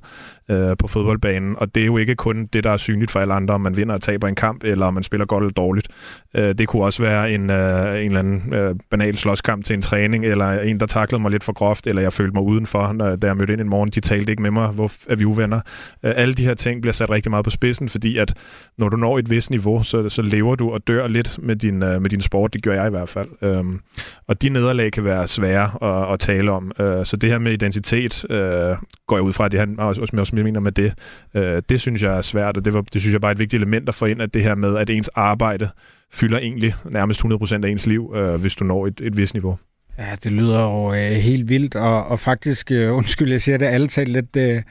[0.49, 1.55] øh, på fodboldbanen.
[1.59, 3.77] Og det er jo ikke kun det, der er synligt for alle andre, om man
[3.77, 5.89] vinder og taber en kamp, eller om man spiller godt eller dårligt.
[6.35, 9.83] Øh, det kunne også være en, øh, en eller anden øh, banal slåskamp til en
[9.83, 13.17] træning, eller en, der taklede mig lidt for groft, eller jeg følte mig udenfor, når,
[13.17, 13.89] da jeg mødte ind en morgen.
[13.89, 15.61] De talte ikke med mig, hvor er vi uvenner.
[16.03, 18.35] Øh, alle de her ting bliver sat rigtig meget på spidsen, fordi at
[18.79, 21.83] når du når et vist niveau, så, så lever du og dør lidt med din,
[21.83, 22.55] øh, med din sport.
[22.55, 23.27] Det gør jeg i hvert fald.
[23.43, 23.81] Øhm,
[24.27, 26.73] og de nederlag kan være svære at, at tale om.
[26.81, 30.01] Øh, så det her med identitet øh, går jeg ud fra, at det han også,
[30.19, 30.93] også mener med det.
[31.35, 33.39] Øh, det synes jeg er svært, og det, var, det synes jeg bare er et
[33.39, 35.69] vigtigt element at få ind, at det her med, at ens arbejde
[36.13, 39.59] fylder egentlig nærmest 100% af ens liv, øh, hvis du når et, et vist niveau.
[39.99, 43.67] Ja, det lyder jo øh, helt vildt, og, og faktisk, øh, undskyld, jeg siger det
[43.67, 44.63] alle talt lidt, øh,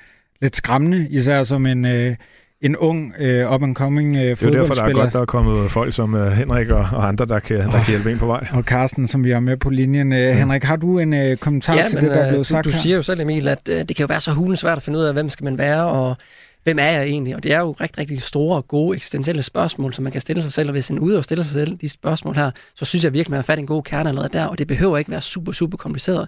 [0.41, 1.85] lidt skræmmende, især som en...
[1.85, 2.15] Øh,
[2.61, 4.37] en ung, uh, up-and-coming uh, fodboldspiller.
[4.37, 7.07] Det er derfor, der er godt, der er kommet folk som uh, Henrik og, og
[7.07, 8.47] andre, der kan, der kan hjælpe en på vej.
[8.51, 10.11] Og Carsten, som vi har med på linjen.
[10.11, 12.43] Uh, Henrik, har du en uh, kommentar ja, til men, det, der er blevet du,
[12.43, 12.77] sagt du her?
[12.77, 14.99] siger jo selv, Emil, at uh, det kan jo være så hulens svært at finde
[14.99, 16.15] ud af, hvem skal man være, og
[16.63, 17.35] hvem er jeg egentlig?
[17.35, 20.41] Og det er jo rigtig, rigtig store og gode eksistentielle spørgsmål, som man kan stille
[20.41, 23.03] sig selv, og hvis en ude og stiller sig selv de spørgsmål her, så synes
[23.03, 25.11] jeg virkelig, man har fat i en god kerne allerede der, og det behøver ikke
[25.11, 26.27] være super, super kompliceret.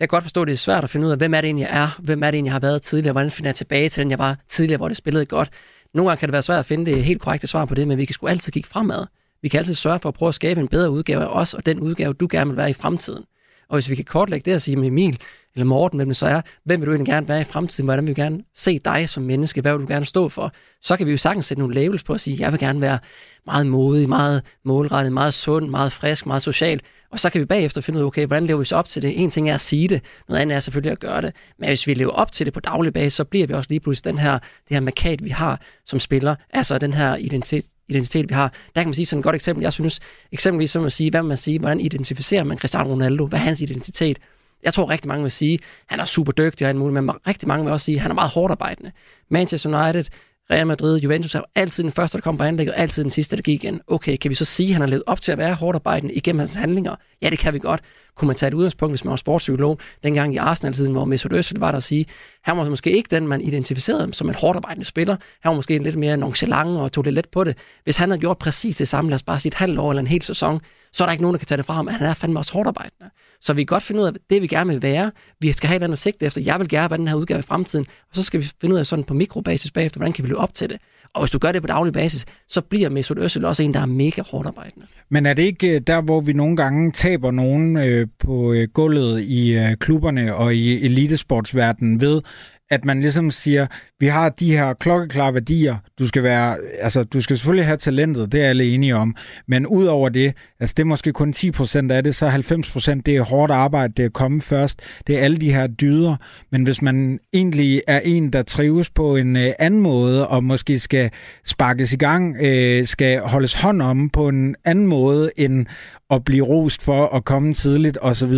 [0.00, 1.48] Jeg kan godt forstå, at det er svært at finde ud af, hvem er det
[1.48, 3.88] egentlig, jeg er, hvem er det egentlig, jeg har været tidligere, hvordan finder jeg tilbage
[3.88, 5.50] til den, jeg var tidligere, hvor det spillede godt.
[5.94, 7.98] Nogle gange kan det være svært at finde det helt korrekte svar på det, men
[7.98, 9.06] vi kan sgu altid kigge fremad.
[9.42, 11.66] Vi kan altid sørge for at prøve at skabe en bedre udgave af os, og
[11.66, 13.24] den udgave, du gerne vil være i fremtiden.
[13.68, 15.20] Og hvis vi kan kortlægge det og sige Emil
[15.56, 18.06] eller Morten, hvem det så er, hvem vil du egentlig gerne være i fremtiden, hvordan
[18.06, 21.06] vil du gerne se dig som menneske, hvad vil du gerne stå for, så kan
[21.06, 22.98] vi jo sagtens sætte nogle labels på og sige, jeg vil gerne være
[23.46, 26.80] meget modig, meget målrettet, meget sund, meget frisk, meget social.
[27.10, 29.02] Og så kan vi bagefter finde ud af, okay, hvordan lever vi så op til
[29.02, 29.22] det?
[29.22, 31.34] En ting er at sige det, noget andet er selvfølgelig at gøre det.
[31.58, 33.80] Men hvis vi lever op til det på daglig basis, så bliver vi også lige
[33.80, 38.28] pludselig den her, det her markat, vi har som spiller, altså den her identitet, identitet,
[38.28, 38.48] vi har.
[38.74, 39.62] Der kan man sige sådan et godt eksempel.
[39.62, 40.00] Jeg synes
[40.32, 43.26] eksempelvis, som at sige, hvad man sige, hvordan identificerer man Cristiano Ronaldo?
[43.26, 44.18] Hvad er hans identitet?
[44.66, 47.48] Jeg tror rigtig mange vil sige, han er super dygtig og alt muligt, men rigtig
[47.48, 48.92] mange vil også sige, han er meget hårdt arbejdende.
[49.30, 50.04] Manchester United,
[50.50, 53.36] Real Madrid, Juventus er altid den første, der kommer på anlægget, og altid den sidste,
[53.36, 53.80] der gik igen.
[53.86, 56.14] Okay, kan vi så sige, at han har levet op til at være hårdt arbejdende
[56.14, 56.96] igennem hans handlinger?
[57.22, 57.80] Ja, det kan vi godt.
[58.16, 61.58] Kunne man tage et udgangspunkt, hvis man var sportspsykolog, dengang i Arsenal-tiden, hvor Mesut Özil
[61.58, 62.06] var der at sige,
[62.42, 65.16] han var måske ikke den, man identificerede som en hårdt arbejdende spiller.
[65.40, 67.56] Han var måske en lidt mere nonchalant og tog det let på det.
[67.84, 70.00] Hvis han havde gjort præcis det samme, lad os bare sige et halvt år eller
[70.00, 70.60] en hel sæson,
[70.92, 72.38] så er der ikke nogen, der kan tage det fra ham, at han er fandme
[72.38, 73.10] også hårdt arbejdende.
[73.40, 75.12] Så vi kan godt finde ud af det, vi gerne vil være.
[75.40, 76.40] Vi skal have et andet sigte efter.
[76.40, 77.86] Jeg vil gerne være den her udgave i fremtiden.
[78.10, 80.40] Og så skal vi finde ud af sådan på mikrobasis bagefter, hvordan kan vi løbe
[80.40, 80.80] op til det.
[81.16, 83.80] Og hvis du gør det på daglig basis, så bliver Mesut Özil også en, der
[83.80, 84.86] er mega hårdt arbejdende.
[85.10, 88.68] Men er det ikke øh, der, hvor vi nogle gange taber nogen øh, på øh,
[88.68, 92.22] gulvet i øh, klubberne og i elitesportsverdenen ved,
[92.70, 93.66] at man ligesom siger,
[94.00, 95.76] vi har de her klokkeklare værdier.
[95.98, 99.16] Du skal være, altså du skal selvfølgelig have talentet, det er alle enige om.
[99.48, 103.16] Men ud over det, altså det er måske kun 10% af det, så 90% det
[103.16, 104.80] er hårdt arbejde, det er komme først.
[105.06, 106.16] Det er alle de her dyder.
[106.52, 110.78] Men hvis man egentlig er en, der trives på en øh, anden måde, og måske
[110.78, 111.10] skal
[111.44, 115.66] sparkes i gang, øh, skal holdes hånd om på en anden måde, end
[116.10, 118.34] at blive rost for at komme tidligt osv.,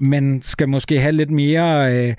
[0.00, 2.14] men skal måske have lidt mere, øh,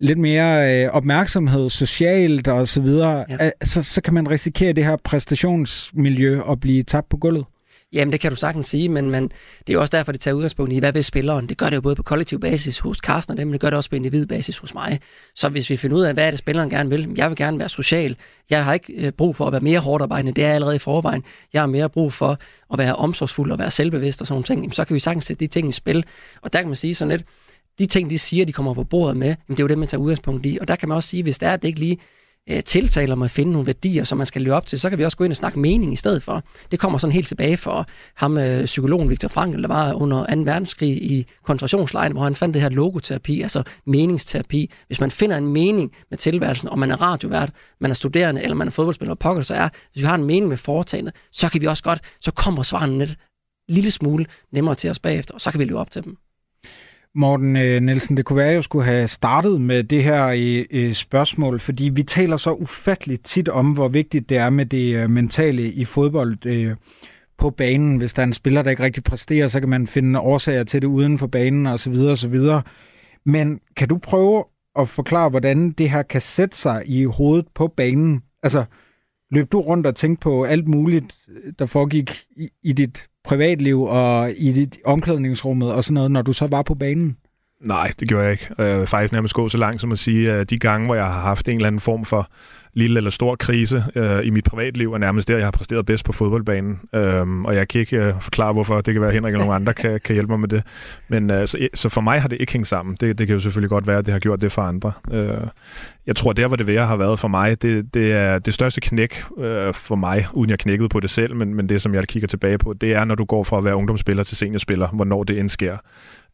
[0.00, 3.50] lidt mere øh, opmærksomhed socialt og så videre, ja.
[3.64, 7.44] så, så kan man risikere det her præstationsmiljø at blive tabt på gulvet.
[7.92, 9.22] Jamen, det kan du sagtens sige, men, men
[9.58, 11.46] det er jo også derfor, det tager udgangspunkt i, hvad vil spilleren?
[11.48, 13.70] Det gør det jo både på kollektiv basis hos Carsten og dem, men det gør
[13.70, 15.00] det også på individbasis hos mig.
[15.34, 17.14] Så hvis vi finder ud af, hvad er det, spilleren gerne vil?
[17.16, 18.16] Jeg vil gerne være social.
[18.50, 20.32] Jeg har ikke øh, brug for at være mere hårdt arbejdende.
[20.32, 21.24] Det er jeg allerede i forvejen.
[21.52, 22.38] Jeg har mere brug for
[22.72, 24.74] at være omsorgsfuld og være selvbevidst og sådan nogle ting.
[24.74, 26.04] så kan vi sagtens sætte de ting i spil.
[26.42, 27.26] Og der kan man sige sådan lidt,
[27.78, 29.88] de ting, de siger, de kommer på bordet med, jamen det er jo det, man
[29.88, 30.58] tager udgangspunkt i.
[30.60, 31.98] Og der kan man også sige, hvis der er, at det ikke lige
[32.50, 34.98] øh, tiltaler med at finde nogle værdier, som man skal leve op til, så kan
[34.98, 36.42] vi også gå ind og snakke mening i stedet for.
[36.70, 40.40] Det kommer sådan helt tilbage for ham, øh, psykologen Viktor Frankl, der var under 2.
[40.40, 44.70] verdenskrig i koncentrationslejren, hvor han fandt det her logoterapi, altså meningsterapi.
[44.86, 48.54] Hvis man finder en mening med tilværelsen, om man er radiovært, man er studerende, eller
[48.54, 51.60] man er fodboldspiller, pokker, så er, hvis vi har en mening med foretagendet, så kan
[51.60, 53.18] vi også godt, så kommer svarene lidt
[53.68, 56.16] lille smule nemmere til os bagefter, og så kan vi leve op til dem.
[57.18, 60.64] Morten øh, Nielsen, det kunne være, at jeg skulle have startet med det her øh,
[60.70, 64.96] øh, spørgsmål, fordi vi taler så ufatteligt tit om, hvor vigtigt det er med det
[64.96, 66.76] øh, mentale i fodbold øh,
[67.38, 67.96] på banen.
[67.96, 70.82] Hvis der er en spiller, der ikke rigtig præsterer, så kan man finde årsager til
[70.82, 71.94] det uden for banen osv.
[71.94, 72.38] osv.
[73.26, 74.44] Men kan du prøve
[74.78, 78.22] at forklare, hvordan det her kan sætte sig i hovedet på banen?
[78.42, 78.64] Altså,
[79.30, 83.82] løb du rundt og tænkte på alt muligt, øh, der foregik i, i dit privatliv
[83.82, 87.16] og i dit omklædningsrummet og sådan noget, når du så var på banen?
[87.60, 88.48] Nej, det gjorde jeg ikke.
[88.58, 91.04] Jeg vil faktisk nærmest gå så langt som at sige, at de gange, hvor jeg
[91.04, 92.28] har haft en eller anden form for
[92.72, 96.04] lille eller stor krise øh, i mit privatliv, er nærmest der, jeg har præsteret bedst
[96.04, 96.80] på fodboldbanen.
[96.94, 98.80] Øhm, og jeg kan ikke øh, forklare, hvorfor.
[98.80, 100.62] Det kan være, at Henrik eller nogen andre kan, kan hjælpe mig med det.
[101.08, 102.96] Men øh, så, så for mig har det ikke hængt sammen.
[103.00, 104.92] Det, det kan jo selvfølgelig godt være, at det har gjort det for andre.
[105.12, 105.46] Øh,
[106.06, 108.80] jeg tror, der hvor det værre har været for mig, det, det er det største
[108.80, 112.08] knæk øh, for mig, uden jeg knækkede på det selv, men, men det, som jeg
[112.08, 115.24] kigger tilbage på, det er, når du går fra at være ungdomsspiller til seniorspiller, hvornår
[115.24, 115.76] det end sker.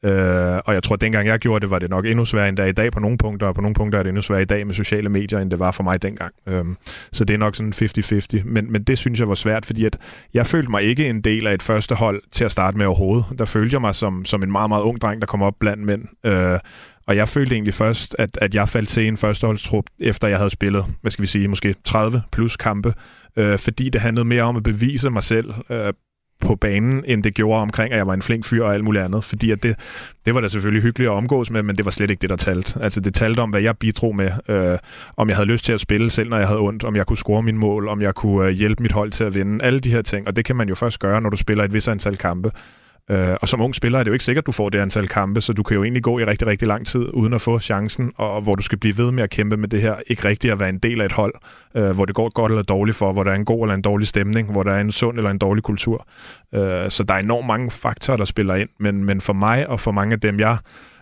[0.05, 2.57] Øh, og jeg tror, at dengang jeg gjorde det, var det nok endnu sværere end
[2.57, 4.47] der i dag på nogle punkter, og på nogle punkter er det endnu sværere i
[4.47, 6.35] dag med sociale medier, end det var for mig dengang.
[6.47, 6.65] Øh,
[7.13, 7.73] så det er nok sådan
[8.41, 8.43] 50-50.
[8.45, 9.99] Men, men det synes jeg var svært, fordi at
[10.35, 13.25] jeg følte mig ikke en del af et første hold til at starte med overhovedet.
[13.39, 15.83] Der følte jeg mig som, som en meget, meget ung dreng, der kom op blandt
[15.83, 16.05] mænd.
[16.25, 16.59] Øh,
[17.07, 20.51] og jeg følte egentlig først, at, at jeg faldt til en førsteholdstrup, efter jeg havde
[20.51, 22.95] spillet, hvad skal vi sige, måske 30 plus kampe,
[23.37, 25.93] øh, fordi det handlede mere om at bevise mig selv øh,
[26.45, 29.05] på banen, end det gjorde omkring, at jeg var en flink fyr og alt muligt
[29.05, 29.25] andet.
[29.25, 29.77] Fordi at det,
[30.27, 32.37] det var da selvfølgelig hyggeligt at omgås med, men det var slet ikke det, der
[32.37, 32.81] talte.
[32.83, 34.79] Altså det talte om, hvad jeg bidrog med, øh,
[35.17, 37.17] om jeg havde lyst til at spille selv, når jeg havde ondt, om jeg kunne
[37.17, 39.65] score min mål, om jeg kunne øh, hjælpe mit hold til at vinde.
[39.65, 41.73] Alle de her ting, og det kan man jo først gøre, når du spiller et
[41.73, 42.51] vis antal kampe.
[43.11, 45.09] Øh, og som ung spiller er det jo ikke sikkert, at du får det antal
[45.09, 47.59] kampe, så du kan jo egentlig gå i rigtig, rigtig lang tid uden at få
[47.59, 49.97] chancen, og hvor du skal blive ved med at kæmpe med det her.
[50.07, 51.35] Ikke rigtigt at være en del af et hold,
[51.75, 53.83] øh, hvor det går godt eller dårligt for, hvor der er en god eller en
[53.83, 56.07] dårlig stemning, hvor der er en sund eller en dårlig kultur.
[56.55, 59.81] Øh, så der er enormt mange faktorer, der spiller ind, men, men for mig og
[59.81, 60.59] for mange af dem, jeg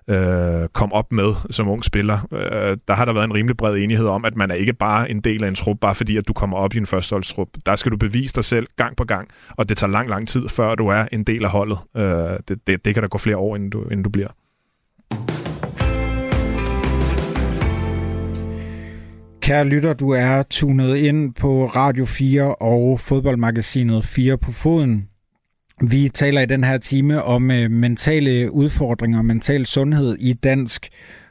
[0.08, 2.28] øh, kom op med som ung spiller.
[2.32, 5.10] Øh, der har der været en rimelig bred enighed om, at man er ikke bare
[5.10, 7.48] en del af en trup, bare fordi at du kommer op i en førsteholdstrup.
[7.66, 10.48] Der skal du bevise dig selv gang på gang, og det tager lang, lang tid,
[10.48, 11.78] før du er en del af holdet.
[11.96, 12.04] Øh,
[12.48, 14.28] det, det, det kan der gå flere år, inden du, inden du bliver.
[19.40, 25.08] Kære lytter, du er tunet ind på Radio 4 og fodboldmagasinet 4 på foden.
[25.80, 30.88] Vi taler i den her time om øh, mentale udfordringer og mental sundhed i dansk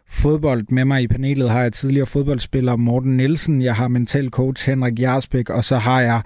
[0.08, 0.66] fodbold.
[0.70, 5.00] Med mig i panelet har jeg tidligere fodboldspiller Morten Nielsen, jeg har mental coach Henrik
[5.00, 6.22] Jarsbæk, og så har jeg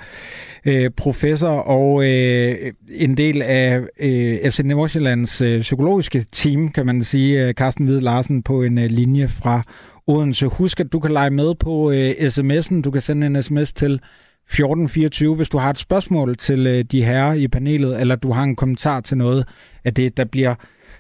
[0.66, 2.56] øh, professor og øh,
[2.92, 8.02] en del af øh, FC Nordsjællands øh, psykologiske team, kan man sige, øh, Carsten Hvide
[8.02, 9.62] Larsen på en øh, linje fra
[10.08, 10.46] Odense.
[10.46, 12.82] Husk, at du kan lege med på øh, sms'en.
[12.82, 14.00] Du kan sende en sms til
[14.46, 18.44] 1424, hvis du har et spørgsmål til øh, de herrer i panelet, eller du har
[18.44, 19.48] en kommentar til noget
[19.84, 20.56] af det, der bliver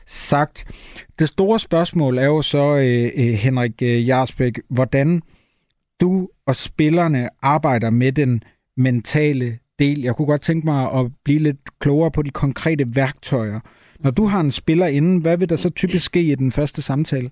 [0.07, 0.65] sagt.
[1.19, 5.21] Det store spørgsmål er jo så, øh, øh Henrik øh, Jarsbæk, hvordan
[6.01, 8.43] du og spillerne arbejder med den
[8.77, 10.01] mentale del.
[10.01, 13.59] Jeg kunne godt tænke mig at blive lidt klogere på de konkrete værktøjer.
[13.99, 16.81] Når du har en spiller inden, hvad vil der så typisk ske i den første
[16.81, 17.29] samtale?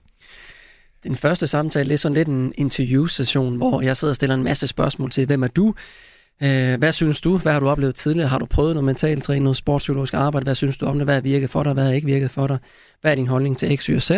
[1.04, 4.68] Den første samtale er sådan lidt en interview-session, hvor jeg sidder og stiller en masse
[4.68, 5.74] spørgsmål til, hvem er du?
[6.44, 7.38] Øh, hvad synes du?
[7.38, 8.28] Hvad har du oplevet tidligere?
[8.28, 10.44] Har du prøvet noget mentalt træning, noget sportspsykologisk arbejde?
[10.44, 11.08] Hvad synes du om det?
[11.08, 11.74] Hvad har virket for dig?
[11.74, 12.58] Hvad har ikke virket for dig?
[13.02, 14.12] Hvad er din holdning til X, Y og Z?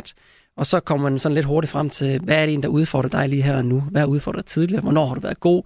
[0.57, 3.09] Og så kommer man sådan lidt hurtigt frem til, hvad er det en, der udfordrer
[3.09, 3.79] dig lige her og nu?
[3.79, 4.81] Hvad har udfordret tidligere?
[4.81, 5.63] Hvornår har du været god?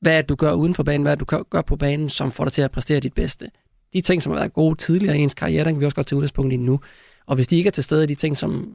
[0.00, 1.02] Hvad er det, du gør uden for banen?
[1.02, 3.50] Hvad er det, du gør på banen, som får dig til at præstere dit bedste?
[3.92, 6.06] De ting, som har været gode tidligere i ens karriere, den kan vi også godt
[6.06, 6.80] tage udgangspunkt i nu.
[7.26, 8.72] Og hvis de ikke er til stede, de ting, som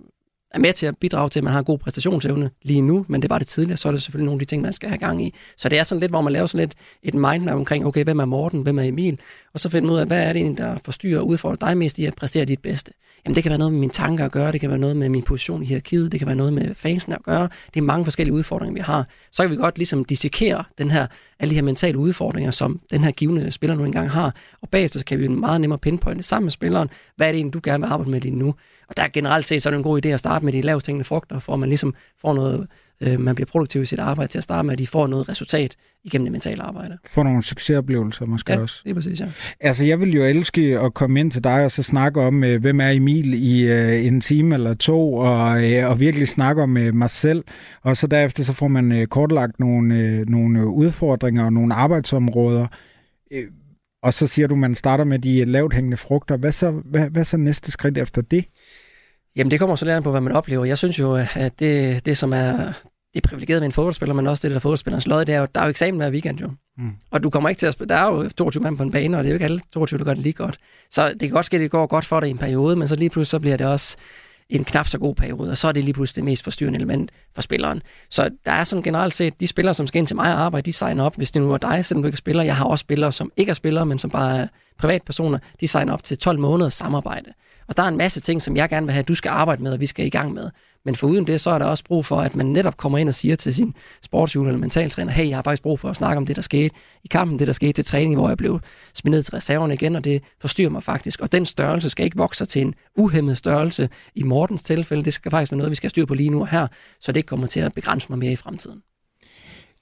[0.51, 3.21] er med til at bidrage til, at man har en god præstationsevne lige nu, men
[3.21, 4.97] det var det tidligere, så er det selvfølgelig nogle af de ting, man skal have
[4.99, 5.33] gang i.
[5.57, 8.19] Så det er sådan lidt, hvor man laver sådan lidt et mindmap omkring, okay, hvem
[8.19, 9.19] er Morten, hvem er Emil,
[9.53, 11.77] og så finder man ud af, hvad er det egentlig, der forstyrrer og udfordrer dig
[11.77, 12.91] mest i at præstere dit bedste.
[13.25, 15.09] Jamen det kan være noget med mine tanker at gøre, det kan være noget med
[15.09, 17.49] min position i hierarkiet, det kan være noget med fansen at gøre.
[17.73, 19.07] Det er mange forskellige udfordringer, vi har.
[19.31, 21.07] Så kan vi godt ligesom dissekere den her,
[21.39, 24.35] alle de her mentale udfordringer, som den her givende spiller nu engang har.
[24.61, 27.53] Og bagefter så kan vi meget nemmere pinpointe sammen med spilleren, hvad er det egentlig,
[27.53, 28.55] du gerne vil arbejde med lige nu.
[28.87, 30.61] Og der er generelt set så er det en god idé at starte med de
[30.61, 32.67] lavest hængende frugter, for at man ligesom får noget
[33.01, 35.29] øh, man bliver produktiv i sit arbejde til at starte med, at de får noget
[35.29, 36.97] resultat igennem det mentale arbejde.
[37.05, 38.81] Får nogle succesoplevelser måske ja, også.
[38.83, 39.27] det er præcis, ja.
[39.59, 42.61] Altså, jeg vil jo elske at komme ind til dig og så snakke om, øh,
[42.61, 46.77] hvem er Emil i øh, en time eller to, og, øh, og virkelig snakke om
[46.77, 47.43] øh, mig selv.
[47.81, 52.67] Og så derefter så får man øh, kortlagt nogle, øh, nogle udfordringer og nogle arbejdsområder.
[53.31, 53.45] Øh,
[54.03, 56.37] og så siger du, man starter med de lavt hængende frugter.
[56.37, 58.45] Hvad så, hvad, hvad så næste skridt efter det?
[59.37, 60.65] Jamen det kommer så lidt på, hvad man oplever.
[60.65, 62.73] Jeg synes jo, at det, det som er
[63.13, 65.47] det er privilegeret med en fodboldspiller, men også det der fodboldspillerens lod, det er jo,
[65.55, 66.51] der er jo eksamen hver weekend jo.
[66.77, 66.91] Mm.
[67.11, 69.17] Og du kommer ikke til at spille, der er jo 22 mand på en bane,
[69.17, 70.57] og det er jo ikke alle 22, der gør det lige godt.
[70.91, 72.87] Så det kan godt ske, at det går godt for dig i en periode, men
[72.87, 73.97] så lige pludselig så bliver det også
[74.49, 77.11] en knap så god periode, og så er det lige pludselig det mest forstyrrende element
[77.35, 77.81] for spilleren.
[78.09, 80.65] Så der er sådan generelt set, de spillere, som skal ind til mig og arbejde,
[80.65, 82.43] de signer op, hvis det nu er dig, selvom du ikke er spiller.
[82.43, 84.47] Jeg har også spillere, som ikke er spillere, men som bare er
[84.79, 87.33] privatpersoner, de signer op til 12 måneder samarbejde.
[87.67, 89.63] Og der er en masse ting, som jeg gerne vil have, at du skal arbejde
[89.63, 90.49] med, og vi skal i gang med.
[90.87, 93.15] Men foruden det, så er der også brug for, at man netop kommer ind og
[93.15, 96.25] siger til sin sportsjule eller mentaltræner, hey, jeg har faktisk brug for at snakke om
[96.25, 98.59] det, der skete i kampen, det, der skete til træning, hvor jeg blev
[98.93, 101.21] smidt ned til reserverne igen, og det forstyrrer mig faktisk.
[101.21, 105.03] Og den størrelse skal ikke vokse til en uhemmet størrelse i Mortens tilfælde.
[105.03, 106.67] Det skal faktisk være noget, vi skal styre på lige nu og her,
[106.99, 108.81] så det ikke kommer til at begrænse mig mere i fremtiden.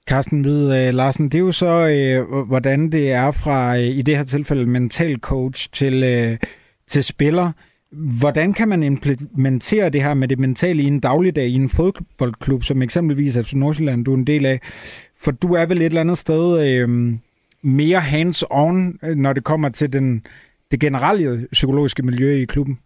[0.08, 4.02] Carsten Hvid øh, Larsen, det er jo så, øh, hvordan det er fra, øh, i
[4.02, 6.38] det her tilfælde, mental coach til,
[6.88, 7.52] til spiller.
[7.90, 12.64] Hvordan kan man implementere det her med det mentale i en dagligdag i en fodboldklub,
[12.64, 14.60] som eksempelvis FC Nordsjælland, du er en del af?
[15.18, 17.14] For du er vel et eller andet sted øh,
[17.62, 20.26] mere hands-on, øh, når det kommer til den,
[20.70, 22.78] det generelle psykologiske miljø i klubben?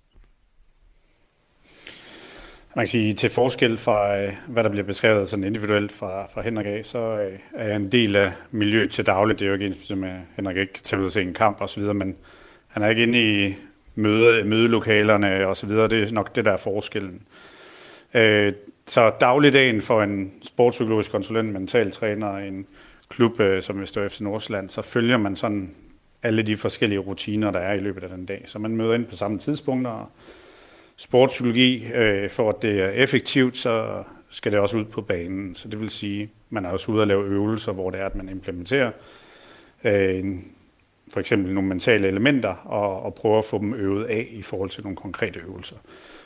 [2.76, 6.42] Man kan sige, til forskel fra, øh, hvad der bliver beskrevet sådan individuelt fra, fra
[6.42, 9.38] Henrik A., så øh, er jeg en del af miljøet til dagligt.
[9.38, 10.04] Det er jo ikke ens, som
[10.36, 12.16] Henrik ikke kan tage ud og se en kamp osv., men
[12.68, 13.54] han er ikke inde i
[13.94, 15.88] møde, mødelokalerne og så videre.
[15.88, 17.22] Det er nok det, der er forskellen.
[18.14, 18.52] Øh,
[18.86, 22.66] så dagligdagen for en sportspsykologisk konsulent, mentaltræner i en
[23.08, 25.74] klub, øh, som hvis FC Nordsjælland, så følger man sådan
[26.22, 28.42] alle de forskellige rutiner, der er i løbet af den dag.
[28.46, 30.10] Så man møder ind på samme tidspunkter.
[30.96, 35.54] sportspsykologi, øh, for at det er effektivt, så skal det også ud på banen.
[35.54, 38.14] Så det vil sige, man er også ude at lave øvelser, hvor det er, at
[38.14, 38.90] man implementerer
[39.84, 40.44] øh, en
[41.12, 44.70] for eksempel nogle mentale elementer og, og prøve at få dem øvet af i forhold
[44.70, 45.76] til nogle konkrete øvelser.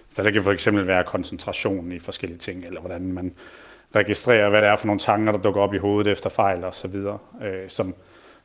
[0.08, 3.32] Så der kan for eksempel være koncentration i forskellige ting, eller hvordan man
[3.94, 6.74] registrerer, hvad det er for nogle tanker, der dukker op i hovedet efter fejl og
[6.74, 7.94] så videre, øh, som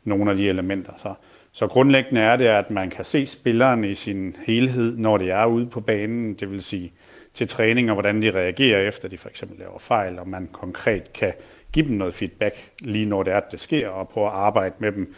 [0.03, 0.93] nogle af de elementer.
[0.97, 1.13] Så,
[1.51, 5.45] så grundlæggende er det, at man kan se spilleren i sin helhed, når de er
[5.45, 6.93] ude på banen, det vil sige
[7.33, 11.13] til træning, og hvordan de reagerer efter de for eksempel laver fejl, og man konkret
[11.13, 11.33] kan
[11.71, 14.75] give dem noget feedback, lige når det er, at det sker, og prøve at arbejde
[14.79, 15.13] med dem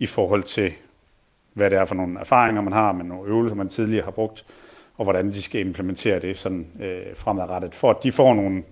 [0.00, 0.72] i forhold til,
[1.52, 4.44] hvad det er for nogle erfaringer, man har med nogle øvelser, man tidligere har brugt,
[4.96, 8.62] og hvordan de skal implementere det sådan øh, fremadrettet, for at de får nogle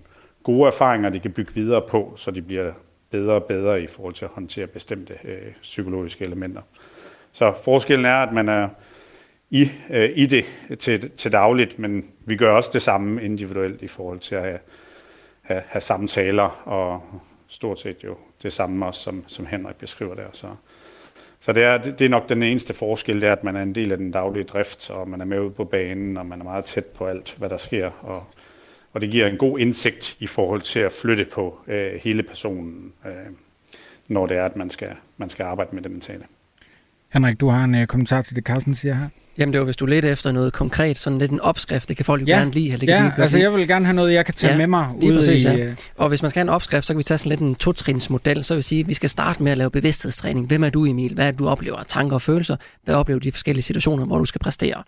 [0.43, 2.71] gode erfaringer, de kan bygge videre på, så de bliver
[3.09, 6.61] bedre og bedre i forhold til at håndtere bestemte øh, psykologiske elementer.
[7.31, 8.69] Så forskellen er, at man er
[9.49, 10.45] i, øh, i det
[10.79, 14.59] til, til dagligt, men vi gør også det samme individuelt i forhold til at have,
[15.41, 17.03] have, have samtaler, og
[17.47, 20.27] stort set jo det samme også, som, som Henrik beskriver der.
[20.33, 20.47] Så,
[21.41, 23.75] så det er, det er nok den eneste forskel, det er, at man er en
[23.75, 26.43] del af den daglige drift, og man er med ude på banen, og man er
[26.43, 27.89] meget tæt på alt, hvad der sker.
[28.01, 28.23] Og,
[28.93, 32.93] og det giver en god indsigt i forhold til at flytte på øh, hele personen,
[33.05, 33.33] øh,
[34.07, 36.23] når det er, at man skal, man skal arbejde med det mentale.
[37.13, 39.07] Henrik, du har en uh, kommentar til det, Carsten siger her.
[39.37, 42.05] Jamen det var, hvis du lidt efter noget konkret, sådan lidt en opskrift, det kan
[42.05, 42.37] folk jo ja.
[42.37, 42.65] gerne lide.
[42.65, 44.67] Eller det ja, kan altså jeg vil gerne have noget, jeg kan tage ja, med
[44.67, 45.47] mig ud præcis, i...
[45.47, 45.57] Ja.
[45.57, 47.55] Øh, og hvis man skal have en opskrift, så kan vi tage sådan lidt en
[47.55, 48.43] totrinsmodel.
[48.43, 50.47] Så vil sige, at vi skal starte med at lave bevidsthedstræning.
[50.47, 51.13] Hvem er du, Emil?
[51.13, 51.83] Hvad er det, du oplever?
[51.83, 52.55] Tanker og følelser?
[52.83, 54.83] Hvad oplever du i de forskellige situationer, hvor du skal præstere?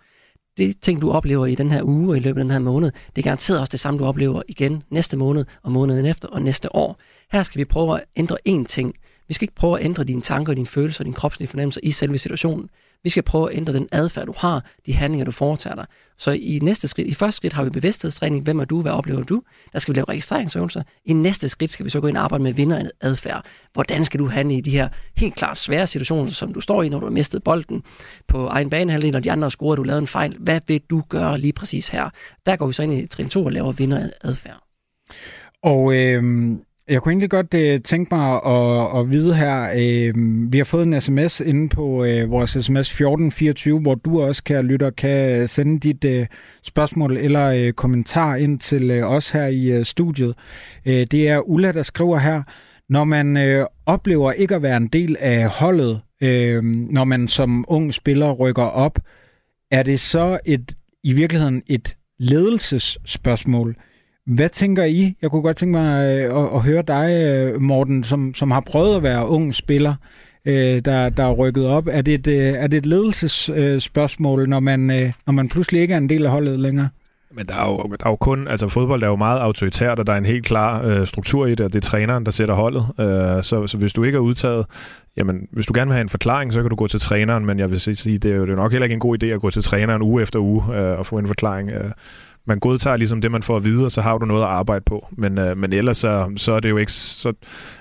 [0.56, 2.90] Det ting, du oplever i den her uge og i løbet af den her måned,
[3.16, 6.42] det er garanteret også det samme, du oplever igen næste måned og måneden efter og
[6.42, 6.98] næste år.
[7.32, 8.94] Her skal vi prøve at ændre én ting.
[9.28, 12.18] Vi skal ikke prøve at ændre dine tanker, dine følelser, dine kropslige fornemmelser i selve
[12.18, 12.68] situationen.
[13.04, 15.86] Vi skal prøve at ændre den adfærd, du har, de handlinger, du foretager dig.
[16.18, 18.44] Så i næste skridt, i første skridt har vi bevidsthedstræning.
[18.44, 18.82] Hvem er du?
[18.82, 19.42] Hvad oplever du?
[19.72, 20.82] Der skal vi lave registreringsøvelser.
[21.04, 23.44] I næste skridt skal vi så gå ind og arbejde med vinderadfærd.
[23.72, 26.88] Hvordan skal du handle i de her helt klart svære situationer, som du står i,
[26.88, 27.82] når du har mistet bolden
[28.28, 30.36] på egen banehalvdel, og de andre har scoret, du lavede en fejl.
[30.40, 32.10] Hvad vil du gøre lige præcis her?
[32.46, 34.62] Der går vi så ind i trin 2 og laver vinderadfærd.
[35.62, 36.22] Og øh,
[36.88, 40.14] jeg kunne egentlig godt øh, tænke mig at, at vide her, øh,
[40.52, 44.64] vi har fået en sms inde på øh, vores sms 1424, hvor du også, kan
[44.64, 46.26] lytter, kan sende dit øh,
[46.62, 50.34] spørgsmål eller øh, kommentar ind til øh, os her i øh, studiet.
[50.86, 52.42] Øh, det er Ulla, der skriver her,
[52.88, 57.64] når man øh, oplever ikke at være en del af holdet, øh, når man som
[57.68, 58.98] ung spiller rykker op,
[59.70, 63.76] er det så et i virkeligheden et ledelsesspørgsmål?
[64.26, 65.16] Hvad tænker I?
[65.22, 68.60] Jeg kunne godt tænke mig øh, at, at høre dig, øh, Morten, som, som har
[68.60, 69.94] prøvet at være ung spiller,
[70.44, 71.88] øh, der, der er rykket op.
[71.90, 74.80] Er det et, er det et ledelsesspørgsmål, når man,
[75.26, 76.88] når man pludselig ikke er en del af holdet længere?
[77.34, 80.06] Men der er, jo, der er jo kun, altså fodbold er jo meget autoritært, og
[80.06, 82.54] der er en helt klar øh, struktur i det, og det er træneren, der sætter
[82.54, 82.86] holdet.
[83.00, 84.66] Øh, så, så hvis du ikke er udtaget,
[85.16, 87.58] jamen hvis du gerne vil have en forklaring, så kan du gå til træneren, men
[87.58, 89.40] jeg vil sige, det er jo det er nok heller ikke en god idé at
[89.40, 91.70] gå til træneren uge efter uge øh, og få en forklaring.
[91.70, 91.90] Øh,
[92.46, 94.84] man godtager ligesom det, man får at vide, og så har du noget at arbejde
[94.86, 95.06] på.
[95.10, 97.36] Men, øh, men ellers så, så er det jo ikke så, at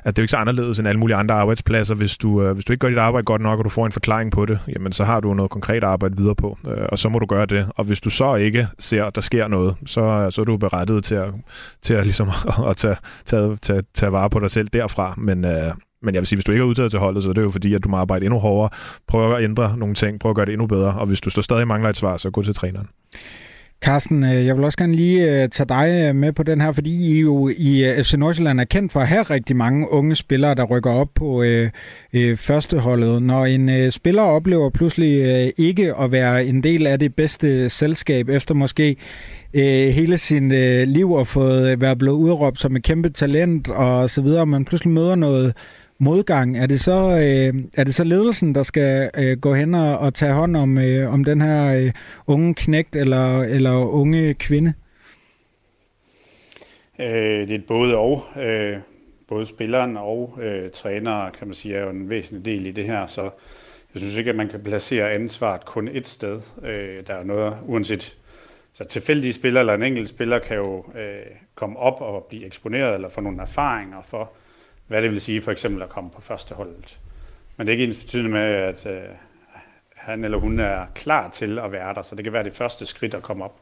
[0.05, 1.95] det er jo ikke så anderledes end alle mulige andre arbejdspladser.
[1.95, 3.91] Hvis du, øh, hvis du ikke gør dit arbejde godt nok, og du får en
[3.91, 6.99] forklaring på det, jamen så har du noget konkret at arbejde videre på, øh, og
[6.99, 7.67] så må du gøre det.
[7.75, 11.03] Og hvis du så ikke ser, at der sker noget, så, så er du berettet
[11.03, 11.33] til at,
[11.81, 12.29] til at, ligesom,
[12.69, 12.95] at tage,
[13.25, 15.13] tage, tage, tage vare på dig selv derfra.
[15.17, 17.33] Men, øh, men jeg vil sige, hvis du ikke er udtaget til holdet, så er
[17.33, 18.69] det jo fordi, at du må arbejde endnu hårdere,
[19.07, 21.41] prøve at ændre nogle ting, prøve at gøre det endnu bedre, og hvis du så
[21.41, 22.87] stadig mangler et svar, så gå til træneren.
[23.81, 26.71] Carsten, øh, jeg vil også gerne lige øh, tage dig øh, med på den her,
[26.71, 30.55] fordi I jo i FC Nordsjælland er kendt for at have rigtig mange unge spillere,
[30.55, 31.69] der rykker op på øh,
[32.13, 33.23] øh, førsteholdet.
[33.23, 37.69] Når en øh, spiller oplever pludselig øh, ikke at være en del af det bedste
[37.69, 38.95] selskab, efter måske
[39.53, 44.09] øh, hele sin øh, liv og fået været blevet udråbt som et kæmpe talent og
[44.09, 45.53] så videre, man pludselig møder noget
[46.01, 49.97] modgang, er det så, øh, er det så ledelsen, der skal øh, gå hen og,
[49.97, 51.91] og tage hånd om, øh, om den her øh,
[52.27, 54.73] unge knægt eller, eller unge kvinde?
[56.99, 58.23] Øh, det er både og.
[58.37, 58.77] Øh,
[59.27, 62.85] både spilleren og øh, træner, kan man sige, er jo en væsentlig del i det
[62.85, 63.21] her, så
[63.93, 66.41] jeg synes ikke, at man kan placere ansvaret kun et sted.
[66.63, 68.17] Øh, der er noget, uanset
[68.73, 71.25] så tilfældige spillere eller en enkelt spiller kan jo øh,
[71.55, 74.31] komme op og blive eksponeret eller få nogle erfaringer for,
[74.91, 76.99] hvad det vil sige for eksempel at komme på første holdet.
[77.57, 79.01] Men det er ikke ens betydende med, at øh,
[79.95, 82.85] han eller hun er klar til at være der, så det kan være det første
[82.85, 83.59] skridt at komme op.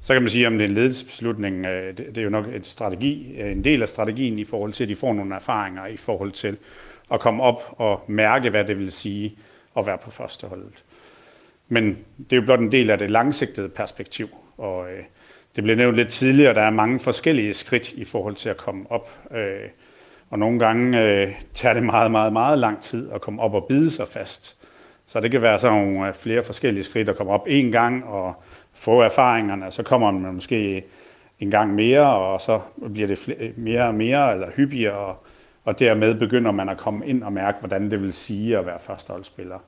[0.00, 2.46] Så kan man sige, om det er en ledelsesbeslutning, øh, det, det er jo nok
[2.46, 5.86] et strategi, øh, en del af strategien i forhold til, at de får nogle erfaringer
[5.86, 6.58] i forhold til
[7.12, 9.38] at komme op og mærke, hvad det vil sige
[9.76, 10.84] at være på første holdet.
[11.68, 15.04] Men det er jo blot en del af det langsigtede perspektiv, og øh,
[15.56, 18.90] det blev nævnt lidt tidligere, der er mange forskellige skridt i forhold til at komme
[18.90, 19.18] op.
[19.30, 19.68] Øh,
[20.34, 23.64] og nogle gange øh, tager det meget, meget, meget lang tid at komme op og
[23.64, 24.56] bide sig fast.
[25.06, 28.04] Så det kan være sådan nogle øh, flere forskellige skridt at komme op en gang
[28.04, 28.34] og
[28.72, 29.70] få erfaringerne.
[29.70, 30.84] Så kommer man måske
[31.40, 32.60] en gang mere, og så
[32.92, 35.24] bliver det flere, mere og mere eller hyppigere, og,
[35.64, 38.78] og dermed begynder man at komme ind og mærke, hvordan det vil sige at være
[38.78, 39.58] førsteholdsspiller.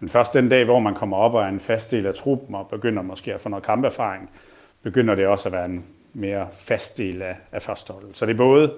[0.00, 2.54] Men først den dag, hvor man kommer op og er en fast del af truppen
[2.54, 4.30] og begynder måske at få noget kamperfaring,
[4.82, 8.16] begynder det også at være en mere fast del af, af førsteholdet.
[8.16, 8.72] Så det er både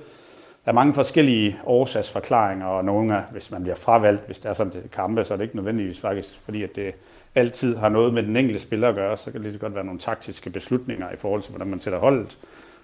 [0.65, 4.53] der er mange forskellige årsagsforklaringer, og nogle af, hvis man bliver fravalgt, hvis det er
[4.53, 6.95] sådan til kampe, så er det ikke nødvendigvis faktisk, fordi at det
[7.35, 9.75] altid har noget med den enkelte spiller at gøre, så kan det lige så godt
[9.75, 12.39] være nogle taktiske beslutninger i forhold til, hvordan man sætter holdet,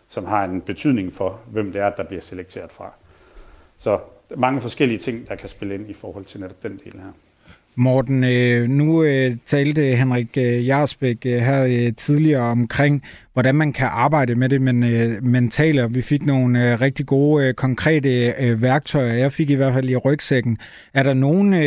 [0.09, 2.93] som har en betydning for, hvem det er, der bliver selekteret fra.
[3.77, 3.99] Så
[4.37, 7.13] mange forskellige ting, der kan spille ind i forhold til netop den del her.
[7.79, 13.03] Morten, øh, nu øh, talte Henrik øh, Jarsbæk her tidligere omkring,
[13.33, 14.81] hvordan man kan arbejde med det men,
[15.23, 19.13] mentale, og vi fik nogle rigtig gode, konkrete værktøjer.
[19.13, 20.59] Jeg fik i hvert fald i rygsækken.
[20.95, 21.59] Er der nogle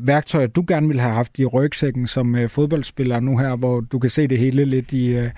[0.00, 4.10] værktøjer, du gerne ville have haft i rygsækken som fodboldspiller nu her, hvor du kan
[4.10, 5.28] se det hele lidt i,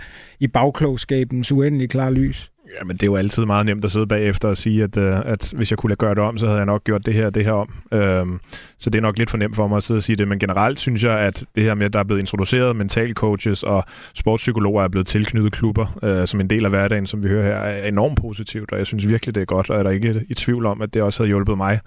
[0.40, 2.50] i bagklogskabens uendelig klare lys?
[2.78, 5.18] Ja, men det er jo altid meget nemt at sidde bagefter og sige, at, øh,
[5.24, 7.44] at hvis jeg kunne gøre det om, så havde jeg nok gjort det her det
[7.44, 7.68] her om.
[7.92, 8.40] Øhm,
[8.78, 10.28] så det er nok lidt for nemt for mig at sidde og sige det.
[10.28, 13.62] Men generelt synes jeg, at det her med, at der er blevet introduceret mental coaches
[13.62, 17.44] og sportspsykologer er blevet tilknyttet klubber øh, som en del af hverdagen, som vi hører
[17.44, 18.72] her, er enormt positivt.
[18.72, 20.94] Og jeg synes virkelig, det er godt, og er der ikke i tvivl om, at
[20.94, 21.80] det også havde hjulpet mig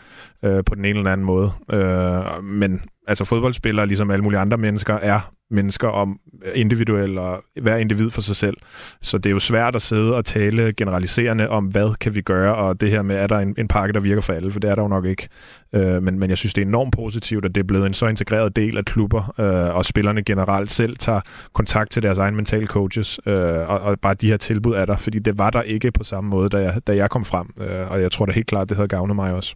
[0.43, 1.51] øh, på den ene eller anden måde.
[1.71, 7.43] Øh, men altså fodboldspillere, ligesom alle mulige andre mennesker, er mennesker om øh, individuelle og
[7.61, 8.57] hver individ for sig selv.
[9.01, 12.55] Så det er jo svært at sidde og tale generaliserende om, hvad kan vi gøre,
[12.55, 14.69] og det her med, er der en, en pakke, der virker for alle, for det
[14.69, 15.27] er der jo nok ikke.
[15.75, 18.07] Øh, men, men jeg synes, det er enormt positivt, at det er blevet en så
[18.07, 21.21] integreret del af klubber, øh, og spillerne generelt selv tager
[21.53, 24.97] kontakt til deres egen mental coaches, øh, og, og bare de her tilbud er der,
[24.97, 27.91] fordi det var der ikke på samme måde, da jeg, da jeg kom frem, øh,
[27.91, 29.55] og jeg tror da helt klart, det havde gavnet mig også.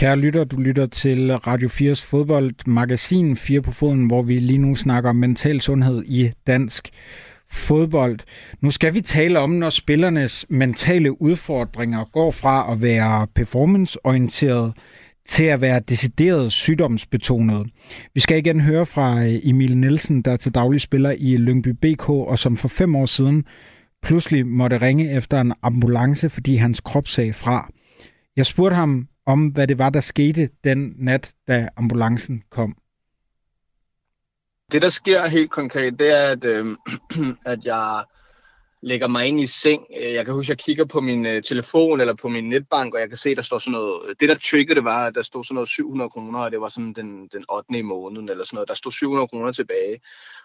[0.00, 4.74] Kære lytter, du lytter til Radio 4's fodboldmagasin 4 på foden, hvor vi lige nu
[4.74, 6.88] snakker om mental sundhed i dansk
[7.50, 8.18] fodbold.
[8.60, 14.72] Nu skal vi tale om, når spillernes mentale udfordringer går fra at være performanceorienteret
[15.28, 17.66] til at være decideret sygdomsbetonet.
[18.14, 21.68] Vi skal igen høre fra øh, Emil Nielsen, der er til daglig spiller i Lyngby
[21.68, 23.44] BK, og som for fem år siden
[24.02, 27.70] pludselig måtte ringe efter en ambulance, fordi hans krop sagde fra.
[28.36, 32.76] Jeg spurgte ham, om, hvad det var, der skete den nat, da ambulancen kom.
[34.72, 36.76] Det, der sker helt konkret, det er, at, øh,
[37.52, 38.04] at jeg
[38.82, 39.86] lægger mig ind i seng.
[40.00, 43.00] Jeg kan huske, at jeg kigger på min øh, telefon eller på min netbank, og
[43.00, 44.20] jeg kan se, der står sådan noget...
[44.20, 46.68] Det, der triggede det, var, at der stod sådan noget 700 kroner, og det var
[46.68, 47.78] sådan den, den 8.
[47.78, 48.68] i måneden eller sådan noget.
[48.68, 50.00] Der stod 700 kroner tilbage.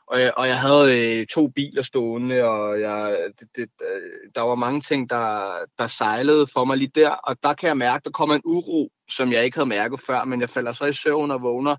[0.08, 4.41] Og jeg, og jeg havde øh, to biler stående, og jeg, det, det, øh, der
[4.41, 7.10] var mange ting, der, der sejlede for mig lige der.
[7.10, 10.24] Og der kan jeg mærke, der kommer en uro, som jeg ikke havde mærket før,
[10.24, 11.76] men jeg falder så i søvn og vågner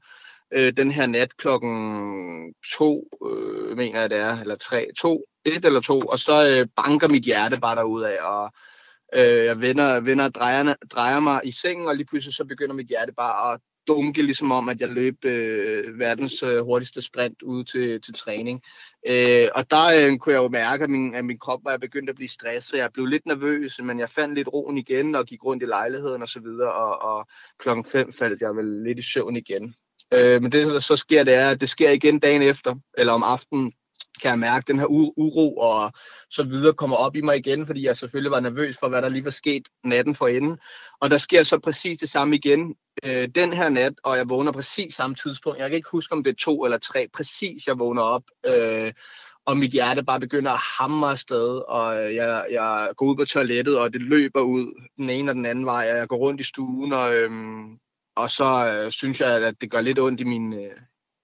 [0.52, 5.64] øh, den her nat klokken to, øh, mener jeg det er, eller tre, to, et
[5.64, 8.52] eller to, og så øh, banker mit hjerte bare derud af, og
[9.14, 12.88] øh, jeg vender, vender drejer, drejer mig i sengen, og lige pludselig så begynder mit
[12.88, 17.64] hjerte bare at dunke, ligesom om, at jeg løb øh, verdens øh, hurtigste sprint ud
[17.64, 18.62] til, til træning.
[19.06, 22.10] Øh, og der øh, kunne jeg jo mærke, at min, at min krop var begyndt
[22.10, 22.78] at blive stresset.
[22.78, 26.22] Jeg blev lidt nervøs, men jeg fandt lidt roen igen og gik rundt i lejligheden
[26.22, 27.28] og så videre, og, og
[27.58, 29.74] klokken 5 faldt jeg vel lidt i søvn igen.
[30.12, 33.12] Øh, men det, der så sker, det er, at det sker igen dagen efter, eller
[33.12, 33.72] om aftenen,
[34.22, 35.92] kan jeg mærke den her uro og
[36.30, 39.08] så videre kommer op i mig igen, fordi jeg selvfølgelig var nervøs for, hvad der
[39.08, 40.58] lige var sket natten for enden.
[41.00, 44.52] Og der sker så præcis det samme igen øh, den her nat, og jeg vågner
[44.52, 45.58] præcis samme tidspunkt.
[45.58, 47.08] Jeg kan ikke huske, om det er to eller tre.
[47.12, 48.92] Præcis, jeg vågner op, øh,
[49.46, 53.24] og mit hjerte bare begynder at hamre afsted, og øh, jeg, jeg går ud på
[53.24, 56.40] toilettet, og det løber ud den ene og den anden vej, og jeg går rundt
[56.40, 57.30] i stuen, og, øh,
[58.16, 60.76] og så øh, synes jeg, at det gør lidt ondt i min, øh,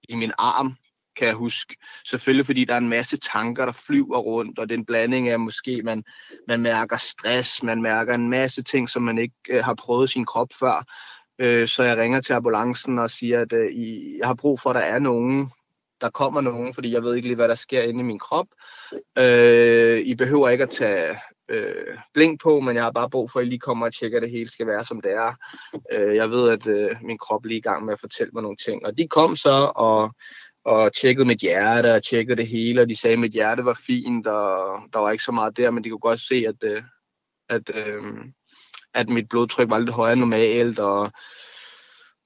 [0.09, 0.75] i min arm,
[1.15, 1.75] kan jeg huske.
[2.05, 5.29] Selvfølgelig fordi der er en masse tanker, der flyver rundt, og det er en blanding
[5.29, 6.03] af måske, man,
[6.47, 10.25] man mærker stress, man mærker en masse ting, som man ikke øh, har prøvet sin
[10.25, 10.85] krop før.
[11.39, 14.69] Øh, så jeg ringer til ambulancen og siger, at øh, I, jeg har brug for,
[14.69, 15.51] at der er nogen,
[16.01, 18.47] der kommer nogen, fordi jeg ved ikke lige, hvad der sker inde i min krop.
[19.17, 21.17] Øh, I behøver ikke at tage
[21.49, 24.17] øh, blink på, men jeg har bare brug for, at I lige kommer og tjekker,
[24.17, 25.33] at det hele skal være, som det er.
[25.91, 28.43] Øh, jeg ved, at øh, min krop lige er i gang med at fortælle mig
[28.43, 28.85] nogle ting.
[28.85, 30.11] Og de kom så og,
[30.65, 33.79] og tjekkede mit hjerte og tjekkede det hele, og de sagde, at mit hjerte var
[33.87, 36.83] fint, og der var ikke så meget der, men de kunne godt se, at, øh,
[37.49, 38.03] at, øh,
[38.93, 41.11] at mit blodtryk var lidt højere end normalt, og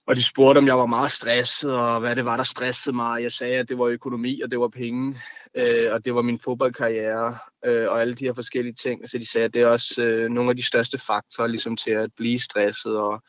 [0.08, 3.24] og de spurgte, om jeg var meget stresset, og hvad det var, der stressede mig.
[3.24, 5.22] Jeg sagde, at det var økonomi, og det var penge,
[5.56, 9.10] øh, og det var min fodboldkarriere, øh, og alle de her forskellige ting.
[9.10, 11.92] Så de sagde, at det er også øh, nogle af de største faktorer ligesom, til
[11.92, 13.24] at blive stresset og,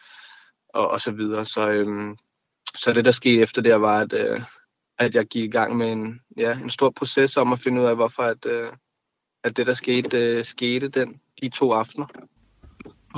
[0.74, 1.44] og, og så videre.
[1.44, 2.16] Så, øh,
[2.74, 4.42] så det, der skete efter det, var, at, øh,
[4.98, 7.86] at jeg gik i gang med en, ja, en stor proces om at finde ud
[7.86, 8.72] af, hvorfor at, øh,
[9.44, 12.06] at det, der skete, øh, skete den, de to aftener.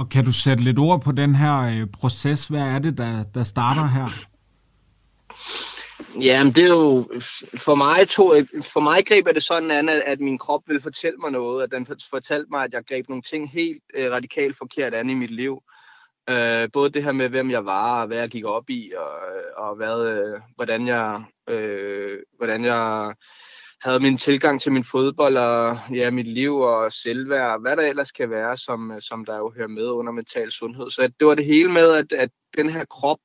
[0.01, 2.49] Og kan du sætte lidt ord på den her øh, proces?
[2.49, 4.09] Hvad er det, der, der starter her?
[6.21, 7.09] Jamen, det er jo,
[7.57, 8.33] for mig, to,
[8.63, 11.71] for mig greb det sådan an, at, at min krop vil fortælle mig noget, at
[11.71, 15.31] den fortalte mig, at jeg greb nogle ting helt øh, radikalt forkert an i mit
[15.31, 15.63] liv.
[16.31, 19.11] Øh, både det her med, hvem jeg var, og hvad jeg gik op i, og,
[19.57, 23.15] og hvad, øh, hvordan jeg, øh, hvordan jeg
[23.83, 28.13] havde min tilgang til min fodbold og ja, mit liv og selvværd, hvad der ellers
[28.13, 30.91] kan være, som, øh, som der jo hører med under mental sundhed.
[30.91, 33.19] Så det var det hele med, at, at den her krop,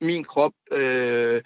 [0.00, 1.42] min krop, øh,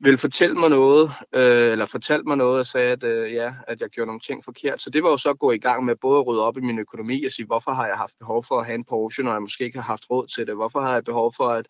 [0.00, 3.80] ville fortælle mig noget, øh, eller fortalte mig noget og sagde, at, øh, ja, at
[3.80, 4.82] jeg gjorde nogle ting forkert.
[4.82, 6.60] Så det var jo så at gå i gang med både at rydde op i
[6.60, 9.32] min økonomi og sige, hvorfor har jeg haft behov for at have en Porsche, når
[9.32, 10.54] jeg måske ikke har haft råd til det?
[10.54, 11.66] Hvorfor har jeg behov for at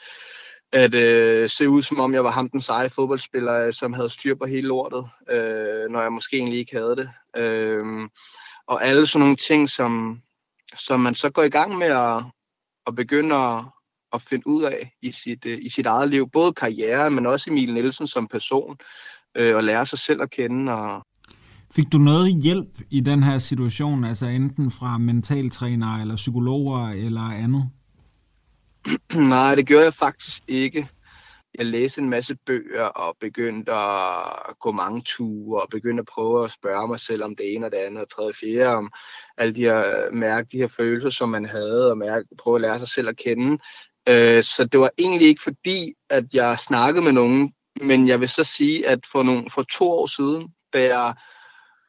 [0.73, 4.11] at øh, se ud som om jeg var ham den seje fodboldspiller, øh, som havde
[4.11, 7.11] styr på hele lortet, øh, når jeg måske egentlig ikke havde det.
[7.37, 8.09] Øh,
[8.67, 10.21] og alle sådan nogle ting, som,
[10.77, 12.23] som man så går i gang med at,
[12.87, 13.65] at begynde at,
[14.13, 16.31] at finde ud af i sit, øh, i sit eget liv.
[16.31, 18.77] Både karriere, men også Emil Nielsen som person,
[19.37, 20.73] øh, og lære sig selv at kende.
[20.73, 21.03] Og...
[21.71, 27.21] Fik du noget hjælp i den her situation, altså enten fra mentaltrænere eller psykologer eller
[27.21, 27.71] andet?
[29.19, 30.89] Nej, det gjorde jeg faktisk ikke.
[31.55, 36.45] Jeg læste en masse bøger og begyndte at gå mange ture og begyndte at prøve
[36.45, 38.93] at spørge mig selv om det ene og det andet og tredje og fjerde, om
[39.37, 42.79] alle de her, mærke de her følelser, som man havde, og mærke, prøve at lære
[42.79, 43.59] sig selv at kende.
[44.09, 48.29] Øh, så det var egentlig ikke fordi, at jeg snakkede med nogen, men jeg vil
[48.29, 51.15] så sige, at for, nogle, for to år siden, da jeg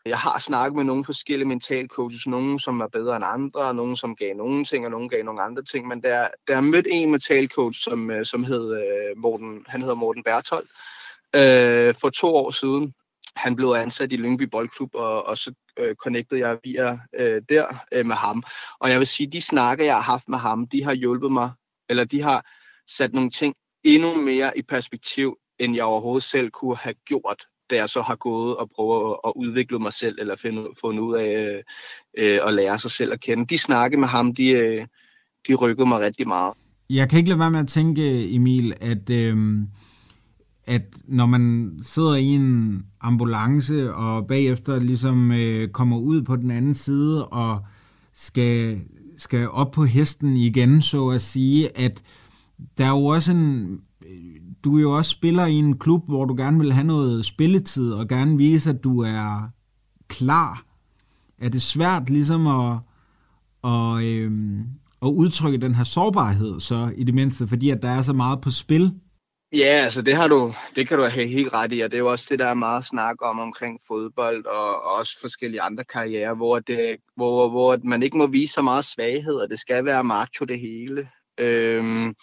[0.05, 3.75] jeg har snakket med nogle forskellige mental coaches, nogle som er bedre end andre, og
[3.75, 6.61] nogle som gav nogle ting, og nogle gav nogle andre ting, men der, der er
[6.61, 10.67] mødt en mental coach, som, øh, som hed øh, Morten, han hedder Morten Berthold,
[11.35, 12.93] øh, for to år siden.
[13.35, 17.65] Han blev ansat i Lyngby Boldklub, og, og så øh, connectede jeg via øh, der
[17.93, 18.43] øh, med ham.
[18.79, 21.51] Og jeg vil sige, de snakker, jeg har haft med ham, de har hjulpet mig,
[21.89, 22.45] eller de har
[22.87, 27.75] sat nogle ting endnu mere i perspektiv, end jeg overhovedet selv kunne have gjort da
[27.75, 31.63] jeg så har gået og prøvet at udvikle mig selv, eller finde, fundet ud af
[32.17, 33.45] øh, øh, at lære sig selv at kende.
[33.45, 34.85] De snakke med ham, de, øh,
[35.47, 36.53] de rykkede mig rigtig meget.
[36.89, 39.37] Jeg kan ikke lade være med at tænke, Emil, at øh,
[40.69, 46.51] at når man sidder i en ambulance og bagefter ligesom øh, kommer ud på den
[46.51, 47.59] anden side og
[48.13, 48.81] skal,
[49.17, 52.01] skal op på hesten igen, så at sige, at
[52.77, 53.79] der er jo også en...
[54.63, 57.93] Du er jo også spiller i en klub, hvor du gerne vil have noget spilletid
[57.93, 59.49] og gerne vise, at du er
[60.07, 60.63] klar.
[61.41, 62.77] Er det svært ligesom at,
[63.63, 64.59] at, øhm,
[65.01, 68.41] at udtrykke den her sårbarhed så i det mindste, fordi at der er så meget
[68.41, 68.91] på spil
[69.53, 71.99] Ja, altså det har du, det kan du have helt ret i, og det er
[71.99, 75.83] jo også det, der er meget snak om omkring fodbold og, og også forskellige andre
[75.83, 79.85] karrierer, hvor, det, hvor, hvor man ikke må vise så meget svaghed, og det skal
[79.85, 81.09] være macho det hele.
[81.37, 82.15] Øhm,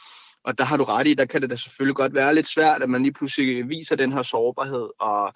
[0.46, 2.82] og der har du ret i, der kan det da selvfølgelig godt være lidt svært,
[2.82, 5.32] at man lige pludselig viser den her sårbarhed, og,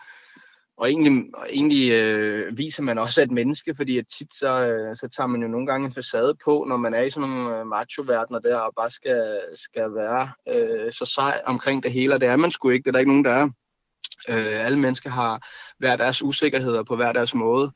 [0.77, 4.97] og egentlig, og egentlig øh, viser man også et menneske, fordi at tit så, øh,
[4.97, 7.59] så tager man jo nogle gange en facade på, når man er i sådan nogle
[7.59, 12.21] øh, macho-verdener der, og bare skal, skal være øh, så sej omkring det hele, og
[12.21, 13.49] det er man sgu ikke, det er der ikke nogen, der er.
[14.29, 15.49] Øh, alle mennesker har
[15.79, 17.73] hver deres usikkerheder på hver deres måde.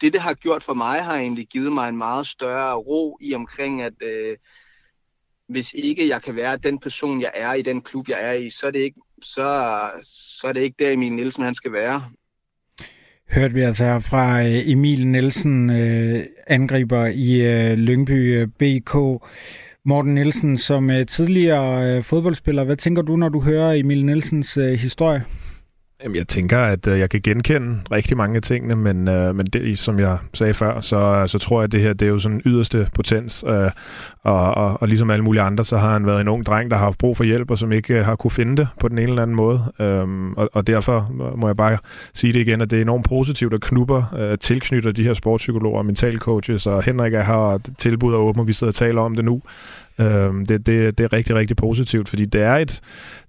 [0.00, 3.34] Det, det har gjort for mig, har egentlig givet mig en meget større ro i
[3.34, 4.36] omkring, at øh,
[5.48, 8.50] hvis ikke jeg kan være den person, jeg er i den klub, jeg er i,
[8.50, 9.80] så er det ikke, så,
[10.40, 12.02] så er det ikke der Emil Nielsen, han skal være
[13.30, 18.96] hørte vi altså her fra øh, Emil Nielsen, øh, angriber i øh, Lyngby BK.
[19.84, 25.24] Morten Nielsen, som tidligere fodboldspiller, hvad tænker du, når du hører Emil Nielsens historie?
[26.04, 29.46] Jamen, jeg tænker, at øh, jeg kan genkende rigtig mange af tingene, men, øh, men
[29.46, 32.18] det, som jeg sagde før, så, så tror jeg, at det her det er jo
[32.18, 33.44] sådan yderste potens.
[33.48, 33.70] Øh,
[34.22, 36.76] og, og, og ligesom alle mulige andre, så har han været en ung dreng, der
[36.76, 38.98] har haft brug for hjælp, og som ikke øh, har kunne finde det på den
[38.98, 39.72] ene eller anden måde.
[39.80, 41.78] øh, og, og derfor må jeg bare
[42.14, 45.78] sige det igen, at det er enormt positivt, at knupper øh, tilknytter de her sportspsykologer
[45.78, 49.14] og mentalcoaches, og Henrik er her tilbud og åbent, og vi sidder og taler om
[49.14, 49.42] det nu.
[50.00, 52.80] Øh, det, det, det er rigtig, rigtig positivt, fordi det er et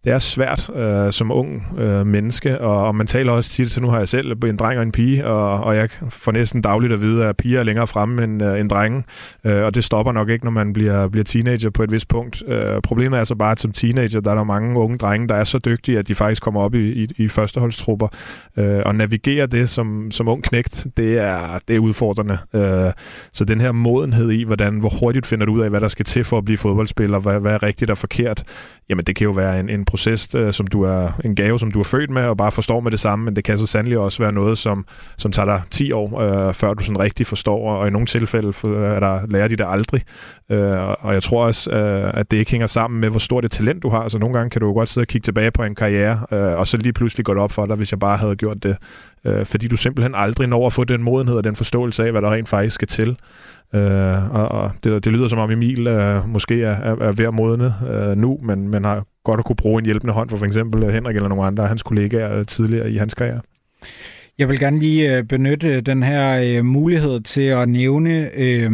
[0.08, 3.82] det er svært øh, som ung øh, menneske, og, og man taler også tit, så
[3.82, 6.94] nu har jeg selv en dreng og en pige, og, og jeg får næsten dagligt
[6.94, 9.04] at vide, at piger er længere fremme end, øh, end drenge,
[9.44, 12.44] øh, og det stopper nok ikke, når man bliver, bliver teenager på et vist punkt.
[12.48, 15.36] Øh, problemet er så bare, at som teenager, der er der mange unge drenge, der
[15.36, 18.08] er så dygtige, at de faktisk kommer op i, i, i førsteholdstrupper,
[18.58, 22.38] øh, og navigere det som, som ung knægt, det er, det er udfordrende.
[22.54, 22.92] Øh,
[23.34, 26.06] så den her modenhed i, hvordan, hvor hurtigt finder du ud af, hvad der skal
[26.06, 28.44] til for at blive fodboldspiller, hvad, hvad er rigtigt og forkert,
[28.90, 31.72] jamen det kan jo være en, en proces, øh, som du er en gave, som
[31.72, 33.98] du er født med, og bare forstår med det samme, men det kan så sandelig
[33.98, 34.86] også være noget, som,
[35.18, 38.54] som tager dig 10 år, øh, før du sådan rigtig forstår, og i nogle tilfælde
[38.66, 40.02] er der, lærer de det aldrig.
[40.52, 43.52] Øh, og jeg tror også, øh, at det ikke hænger sammen med, hvor stort et
[43.52, 44.00] talent du har.
[44.00, 46.60] Altså nogle gange kan du jo godt sidde og kigge tilbage på en karriere, øh,
[46.60, 48.78] og så lige pludselig går det op for dig, hvis jeg bare havde gjort det.
[49.26, 52.22] Øh, fordi du simpelthen aldrig når at få den modenhed og den forståelse af, hvad
[52.22, 53.18] der rent faktisk skal til.
[53.74, 57.26] Øh, og og det, det lyder som om Emil øh, måske er, er, er ved
[57.26, 60.38] at modne øh, nu, men, men har godt at kunne bruge en hjælpende hånd for
[60.38, 63.42] for eksempel øh, Henrik eller nogle andre af hans kollegaer øh, tidligere i hans karriere.
[64.38, 68.72] Jeg vil gerne lige øh, benytte den her øh, mulighed til at nævne øh,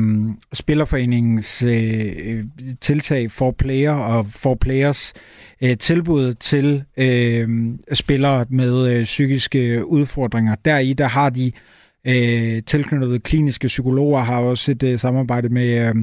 [0.53, 2.43] Spillerforeningens øh,
[2.81, 5.13] tiltag for player og for players
[5.61, 7.49] øh, tilbud til øh,
[7.93, 10.55] spillere med øh, psykiske udfordringer.
[10.65, 11.53] Deri der har de øh,
[12.07, 15.95] Øh, tilknyttede kliniske psykologer, har også et øh, samarbejde med øh,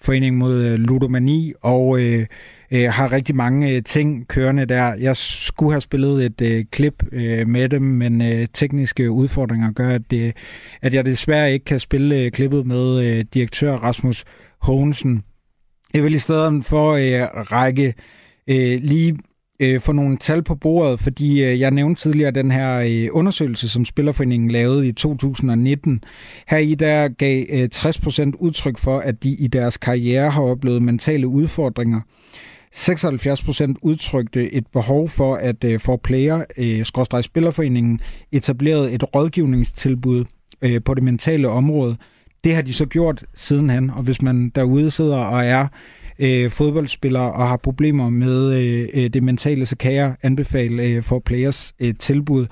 [0.00, 2.26] Foreningen mod øh, Ludomani, og øh,
[2.70, 4.94] øh, har rigtig mange øh, ting kørende der.
[4.94, 9.88] Jeg skulle have spillet et øh, klip øh, med dem, men øh, tekniske udfordringer gør,
[9.88, 10.36] at, det,
[10.82, 14.24] at jeg desværre ikke kan spille øh, klippet med øh, direktør Rasmus
[14.60, 15.22] Hogensen.
[15.94, 17.94] Jeg vil i stedet for øh, række
[18.48, 19.18] øh, lige
[19.60, 23.68] øh, få nogle tal på bordet, fordi øh, jeg nævnte tidligere den her øh, undersøgelse,
[23.68, 26.04] som Spillerforeningen lavede i 2019.
[26.48, 30.82] Her i der gav øh, 60% udtryk for, at de i deres karriere har oplevet
[30.82, 32.00] mentale udfordringer.
[32.76, 38.00] 76% udtrykte et behov for, at øh, for player, øh, Spillerforeningen,
[38.32, 40.24] etablerede et rådgivningstilbud
[40.62, 41.96] øh, på det mentale område.
[42.44, 45.66] Det har de så gjort sidenhen, og hvis man derude sidder og er
[46.18, 51.02] øh, fodboldspillere og har problemer med øh, øh, det mentale, så kan jeg anbefale øh,
[51.02, 52.46] for players øh, tilbud.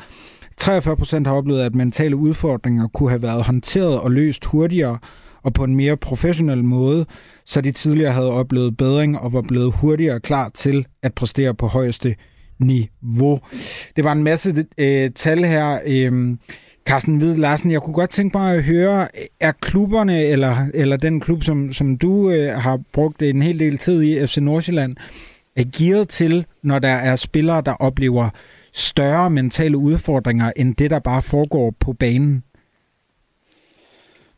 [0.56, 4.98] 43 procent har oplevet, at mentale udfordringer kunne have været håndteret og løst hurtigere
[5.42, 7.06] og på en mere professionel måde,
[7.46, 11.66] så de tidligere havde oplevet bedring og var blevet hurtigere klar til at præstere på
[11.66, 12.14] højeste
[12.58, 13.40] niveau.
[13.96, 15.78] Det var en masse øh, tal her.
[15.86, 16.36] Øh,
[16.84, 19.08] Carsten Hvid Larsen, jeg kunne godt tænke mig at høre,
[19.40, 23.78] er klubberne, eller, eller den klub, som, som du øh, har brugt en hel del
[23.78, 24.96] tid i, FC Nordsjælland,
[25.56, 28.28] er gearet til, når der er spillere, der oplever
[28.72, 32.44] større mentale udfordringer, end det, der bare foregår på banen?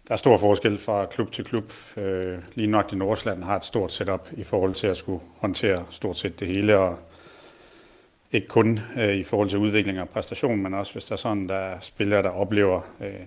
[0.09, 1.73] Der er stor forskel fra klub til klub.
[1.97, 5.85] Øh, lige nok i Nordsjælland har et stort setup i forhold til at skulle håndtere
[5.91, 6.99] stort set det hele, og
[8.35, 11.49] ikke kun øh, i forhold til udvikling og præstation, men også hvis der er sådan,
[11.49, 13.27] der er spillere, der oplever øh,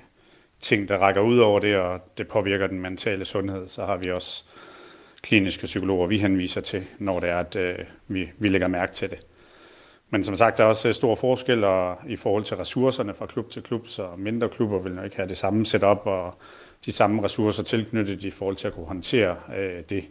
[0.61, 4.11] ting, der rækker ud over det, og det påvirker den mentale sundhed, så har vi
[4.11, 4.43] også
[5.21, 7.75] kliniske psykologer, vi henviser til, når det er, at øh,
[8.07, 9.19] vi, vi lægger mærke til det.
[10.09, 13.25] Men som sagt, der er også øh, stor forskel og, i forhold til ressourcerne fra
[13.25, 16.33] klub til klub, så mindre klubber vil nok ikke have det samme setup og
[16.85, 20.03] de samme ressourcer tilknyttet i forhold til at kunne håndtere øh, det.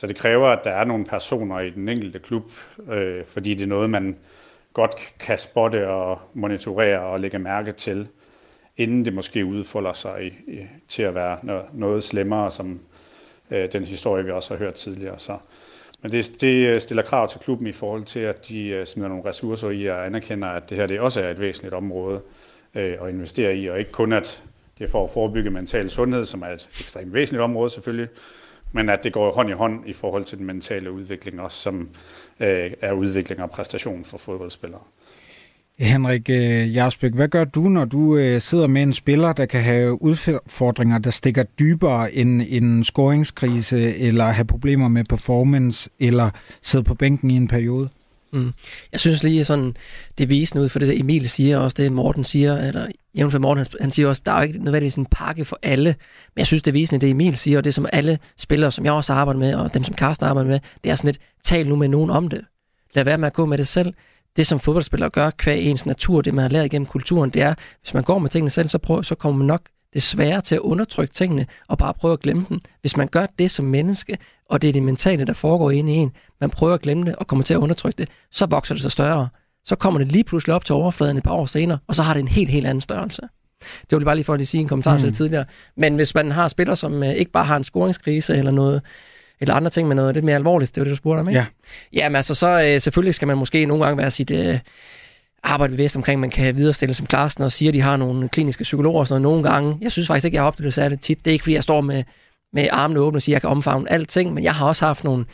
[0.00, 2.50] Så det kræver, at der er nogle personer i den enkelte klub,
[2.90, 4.16] øh, fordi det er noget, man
[4.72, 8.08] godt kan spotte og monitorere og lægge mærke til,
[8.76, 12.80] inden det måske udfolder sig i, i, til at være noget, noget slemmere, som
[13.50, 15.18] øh, den historie, vi også har hørt tidligere.
[15.18, 15.38] Så,
[16.02, 19.08] men det, det øh, stiller krav til klubben i forhold til, at de øh, smider
[19.08, 22.20] nogle ressourcer i og anerkender, at det her det også er et væsentligt område
[22.74, 24.42] øh, at investere i, og ikke kun at
[24.78, 28.08] det er for at forebygge mental sundhed, som er et ekstremt væsentligt område selvfølgelig,
[28.72, 31.88] men at det går hånd i hånd i forhold til den mentale udvikling også, som
[32.40, 34.80] øh, er udvikling og præstation for fodboldspillere.
[35.78, 39.62] Henrik øh, Jarsbæk, hvad gør du, når du øh, sidder med en spiller, der kan
[39.62, 46.30] have udfordringer, der stikker dybere end en scoringskrise, eller have problemer med performance, eller
[46.62, 47.88] sidde på bænken i en periode?
[48.32, 48.52] Mm.
[48.92, 49.76] Jeg synes lige sådan,
[50.18, 53.38] det viser ud for det, der Emil siger, også det Morten siger, eller jævnt for
[53.38, 55.94] Morten, han siger også, der er jo ikke nødvendigvis en pakke for alle,
[56.34, 58.92] men jeg synes, det viser det Emil siger, og det som alle spillere, som jeg
[58.92, 61.76] også arbejder med, og dem som Carsten arbejder med, det er sådan et, tal nu
[61.76, 62.44] med nogen om det.
[62.94, 63.94] Lad være med at gå med det selv.
[64.36, 67.54] Det, som fodboldspillere gør, kvæg ens natur, det man har lært igennem kulturen, det er,
[67.82, 69.62] hvis man går med tingene selv, så, prøv, så kommer man nok
[69.94, 72.60] desværre til at undertrykke tingene og bare prøve at glemme dem.
[72.80, 74.18] Hvis man gør det som menneske,
[74.48, 77.16] og det er det mentale, der foregår inde i en, man prøver at glemme det
[77.16, 79.28] og kommer til at undertrykke det, så vokser det sig større.
[79.64, 82.14] Så kommer det lige pludselig op til overfladen et par år senere, og så har
[82.14, 83.22] det en helt, helt anden størrelse.
[83.90, 85.00] Det var bare lige for at sige en kommentar mm.
[85.00, 85.44] til tidligere.
[85.76, 88.82] Men hvis man har spillere, som øh, ikke bare har en scoringskrise eller noget,
[89.40, 91.38] eller andre ting med noget lidt mere alvorligt, det var det, du spurgte om, ikke?
[91.38, 91.46] Ja.
[91.92, 94.58] Jamen altså, så øh, selvfølgelig skal man måske nogle gange være sit øh,
[95.42, 98.62] arbejde bevidst omkring, man kan viderestille som Klarsen og siger, at de har nogle kliniske
[98.62, 99.78] psykologer og sådan noget nogle gange.
[99.80, 101.18] Jeg synes faktisk ikke, jeg har oplevet det særligt tit.
[101.18, 102.04] Det er ikke, fordi jeg står med,
[102.52, 105.04] med armene åbne og siger, at jeg kan omfavne alting, men jeg har også haft
[105.04, 105.24] nogle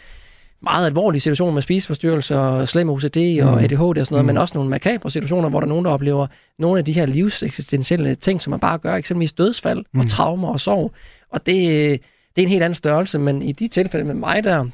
[0.63, 3.59] meget alvorlige situationer med spiseforstyrrelser, og slem OCD og mm.
[3.59, 4.27] ADHD og sådan noget, mm.
[4.27, 6.27] men også nogle makabre situationer, hvor der er nogen, der oplever
[6.59, 10.01] nogle af de her livseksistentielle ting, som man bare gør, eksempelvis dødsfald mm.
[10.01, 10.93] og traumer og sorg.
[11.33, 11.57] Og det,
[12.37, 14.67] det er en helt anden størrelse, men i de tilfælde med mig der,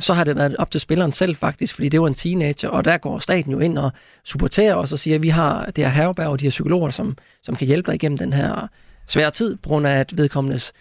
[0.00, 2.84] så har det været op til spilleren selv faktisk, fordi det var en teenager, og
[2.84, 3.92] der går staten jo ind og
[4.24, 7.16] supporterer os og siger, at vi har det her herberg og de her psykologer, som,
[7.42, 8.68] som kan hjælpe dig igennem den her
[9.06, 10.72] svære tid, på grund af at vedkommendes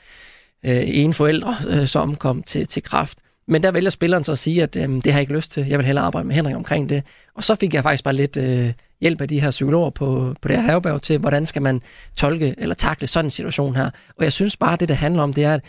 [0.65, 3.17] øh, ene forældre øh, så omkom til, til kraft.
[3.47, 5.67] Men der vælger spilleren så at sige, at øh, det har jeg ikke lyst til.
[5.67, 7.03] Jeg vil hellere arbejde med Henrik omkring det.
[7.35, 10.47] Og så fik jeg faktisk bare lidt øh, hjælp af de her psykologer på, på
[10.47, 11.81] det her herberg til, hvordan skal man
[12.15, 13.89] tolke eller takle sådan en situation her.
[14.17, 15.61] Og jeg synes bare, at det, det handler om, det er, at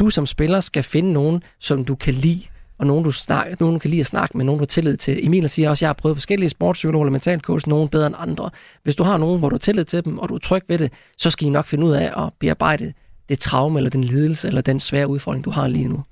[0.00, 2.42] du som spiller skal finde nogen, som du kan lide,
[2.78, 4.96] og nogen, du, snak, nogen, du kan lide at snakke med, nogen, du har tillid
[4.96, 5.26] til.
[5.26, 8.50] Emil siger også, at jeg har prøvet forskellige sportspsykologer eller mentalcoach, nogen bedre end andre.
[8.82, 10.78] Hvis du har nogen, hvor du har tillid til dem, og du er tryg ved
[10.78, 12.92] det, så skal I nok finde ud af at bearbejde
[13.28, 16.02] det traume, eller den lidelse, eller den svære udfordring, du har lige nu.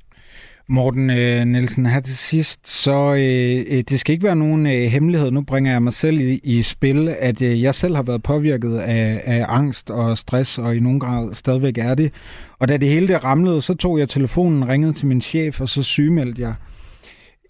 [0.68, 4.72] Morten øh, Nielsen, her til sidst, så øh, øh, det skal ikke være nogen øh,
[4.72, 8.22] hemmelighed, nu bringer jeg mig selv i, i spil, at øh, jeg selv har været
[8.22, 12.12] påvirket af, af angst og stress, og i nogen grad stadigvæk er det.
[12.58, 15.68] Og da det hele det ramlede, så tog jeg telefonen, ringede til min chef, og
[15.68, 16.54] så sygemeldte jeg.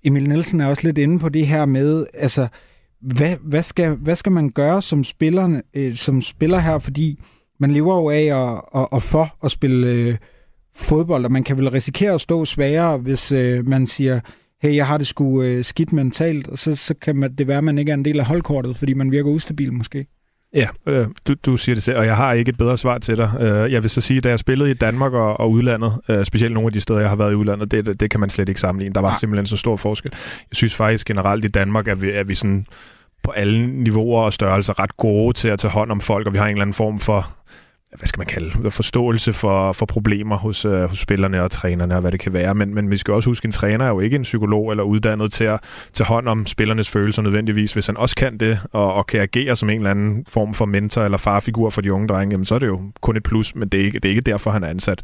[0.04, 2.48] Emil Nielsen er også lidt inde på det her med, altså,
[3.00, 7.20] hvad, hvad, skal, hvad skal man gøre som, spillerne, øh, som spiller her, fordi
[7.60, 10.16] man lever jo af og, og, og for at spille øh,
[10.76, 14.20] fodbold, og man kan vel risikere at stå sværere, hvis øh, man siger,
[14.62, 17.58] hey, jeg har det sgu øh, skidt mentalt, og så, så kan man, det være,
[17.58, 20.06] at man ikke er en del af holdkortet, fordi man virker ustabil måske.
[20.54, 23.16] Ja, øh, du, du siger det selv, og jeg har ikke et bedre svar til
[23.16, 23.30] dig.
[23.40, 26.54] Øh, jeg vil så sige, da jeg spillede i Danmark og, og udlandet, øh, specielt
[26.54, 28.60] nogle af de steder, jeg har været i udlandet, det, det, kan man slet ikke
[28.60, 28.94] sammenligne.
[28.94, 29.16] Der var ja.
[29.18, 30.10] simpelthen så stor forskel.
[30.50, 32.66] Jeg synes faktisk generelt i Danmark, at vi, at vi sådan
[33.22, 36.38] på alle niveauer og størrelser ret gode til at tage hånd om folk, og vi
[36.38, 37.36] har en eller anden form for
[37.98, 42.00] hvad skal man kalde forståelse for, for problemer hos, øh, hos spillerne og trænerne og
[42.00, 42.54] hvad det kan være.
[42.54, 44.84] Men, men vi skal også huske, at en træner er jo ikke en psykolog eller
[44.84, 45.60] uddannet til at
[45.92, 47.72] tage hånd om spillernes følelser nødvendigvis.
[47.72, 50.64] Hvis han også kan det og, og kan agere som en eller anden form for
[50.64, 53.54] mentor eller farfigur for de unge drenge, jamen, så er det jo kun et plus,
[53.54, 55.02] men det er ikke, det er ikke derfor, han er ansat.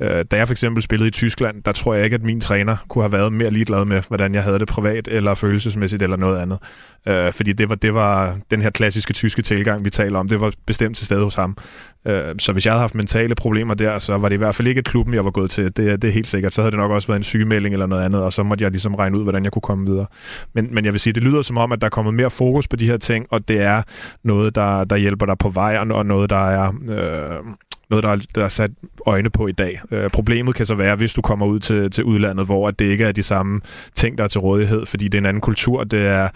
[0.00, 2.76] Øh, da jeg for eksempel spillede i Tyskland, der tror jeg ikke, at min træner
[2.88, 6.38] kunne have været mere ligeglad med, hvordan jeg havde det privat eller følelsesmæssigt eller noget
[6.38, 6.58] andet.
[7.08, 10.40] Øh, fordi det var, det var den her klassiske tyske tilgang, vi taler om, det
[10.40, 11.56] var bestemt til stede hos ham.
[12.06, 14.68] Øh, så hvis jeg havde haft mentale problemer der, så var det i hvert fald
[14.68, 15.64] ikke klubben, jeg var gået til.
[15.64, 16.52] Det, det er helt sikkert.
[16.52, 18.70] Så havde det nok også været en sygemelding eller noget andet, og så måtte jeg
[18.70, 20.06] ligesom regne ud, hvordan jeg kunne komme videre.
[20.52, 22.68] Men, men jeg vil sige, det lyder som om, at der er kommet mere fokus
[22.68, 23.82] på de her ting, og det er
[24.22, 26.72] noget, der, der hjælper dig på vej, og noget, der er...
[26.88, 27.38] Øh,
[27.90, 28.70] noget, der er, der er sat
[29.06, 29.80] øjne på i dag.
[29.90, 33.04] Øh, problemet kan så være, hvis du kommer ud til, til udlandet, hvor det ikke
[33.04, 33.60] er de samme
[33.94, 35.84] ting, der er til rådighed, fordi det er en anden kultur.
[35.84, 36.28] Det er,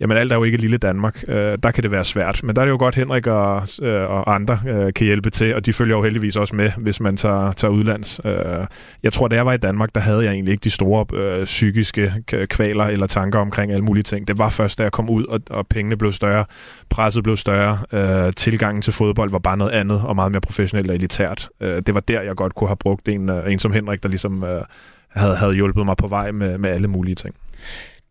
[0.00, 1.24] jamen alt er jo ikke lille Danmark.
[1.28, 2.40] Øh, der kan det være svært.
[2.44, 5.54] Men der er det jo godt, Henrik og, øh, og andre øh, kan hjælpe til,
[5.54, 8.20] og de følger jo heldigvis også med, hvis man tager, tager udlands.
[8.24, 8.66] Øh,
[9.02, 11.44] jeg tror, da jeg var i Danmark, der havde jeg egentlig ikke de store øh,
[11.44, 14.28] psykiske kvaler eller tanker omkring alle mulige ting.
[14.28, 16.44] Det var først, da jeg kom ud, og, og pengene blev større,
[16.88, 20.90] presset blev større, øh, tilgangen til fodbold var bare noget andet og meget mere professionelt
[20.90, 21.48] og elitært.
[21.60, 24.08] Øh, det var der, jeg godt kunne have brugt en, øh, en som Henrik, der
[24.08, 24.62] ligesom øh,
[25.08, 27.34] havde, havde hjulpet mig på vej med, med alle mulige ting.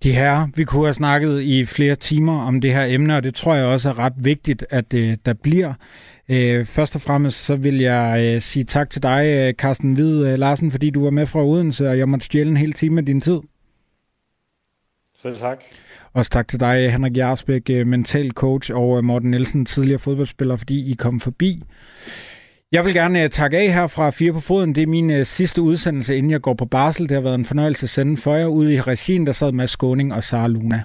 [0.04, 3.36] De her, vi kunne have snakket i flere timer om det her emne, og det
[3.36, 5.74] tror jeg også er ret vigtigt, at øh, der bliver.
[6.30, 10.40] Øh, først og fremmest så vil jeg øh, sige tak til dig, Carsten Hvid øh,
[10.40, 13.06] Larsen, fordi du var med fra Odense, og jeg måtte stjæle en hel time af
[13.06, 13.40] din tid.
[15.22, 15.64] Selv tak.
[16.14, 20.94] Også tak til dig, Henrik Jarsbæk, mental coach, og Morten Nielsen, tidligere fodboldspiller, fordi I
[20.94, 21.64] kom forbi.
[22.72, 24.76] Jeg vil gerne øh, takke af her fra Fire på Foden.
[24.76, 27.10] Det er min øh, sidste udsendelse, inden jeg går på barsel.
[27.10, 28.46] Det har været en fornøjelse at sende for jer.
[28.46, 30.84] Ude i regien, der sad med Skåning og Sara Luna.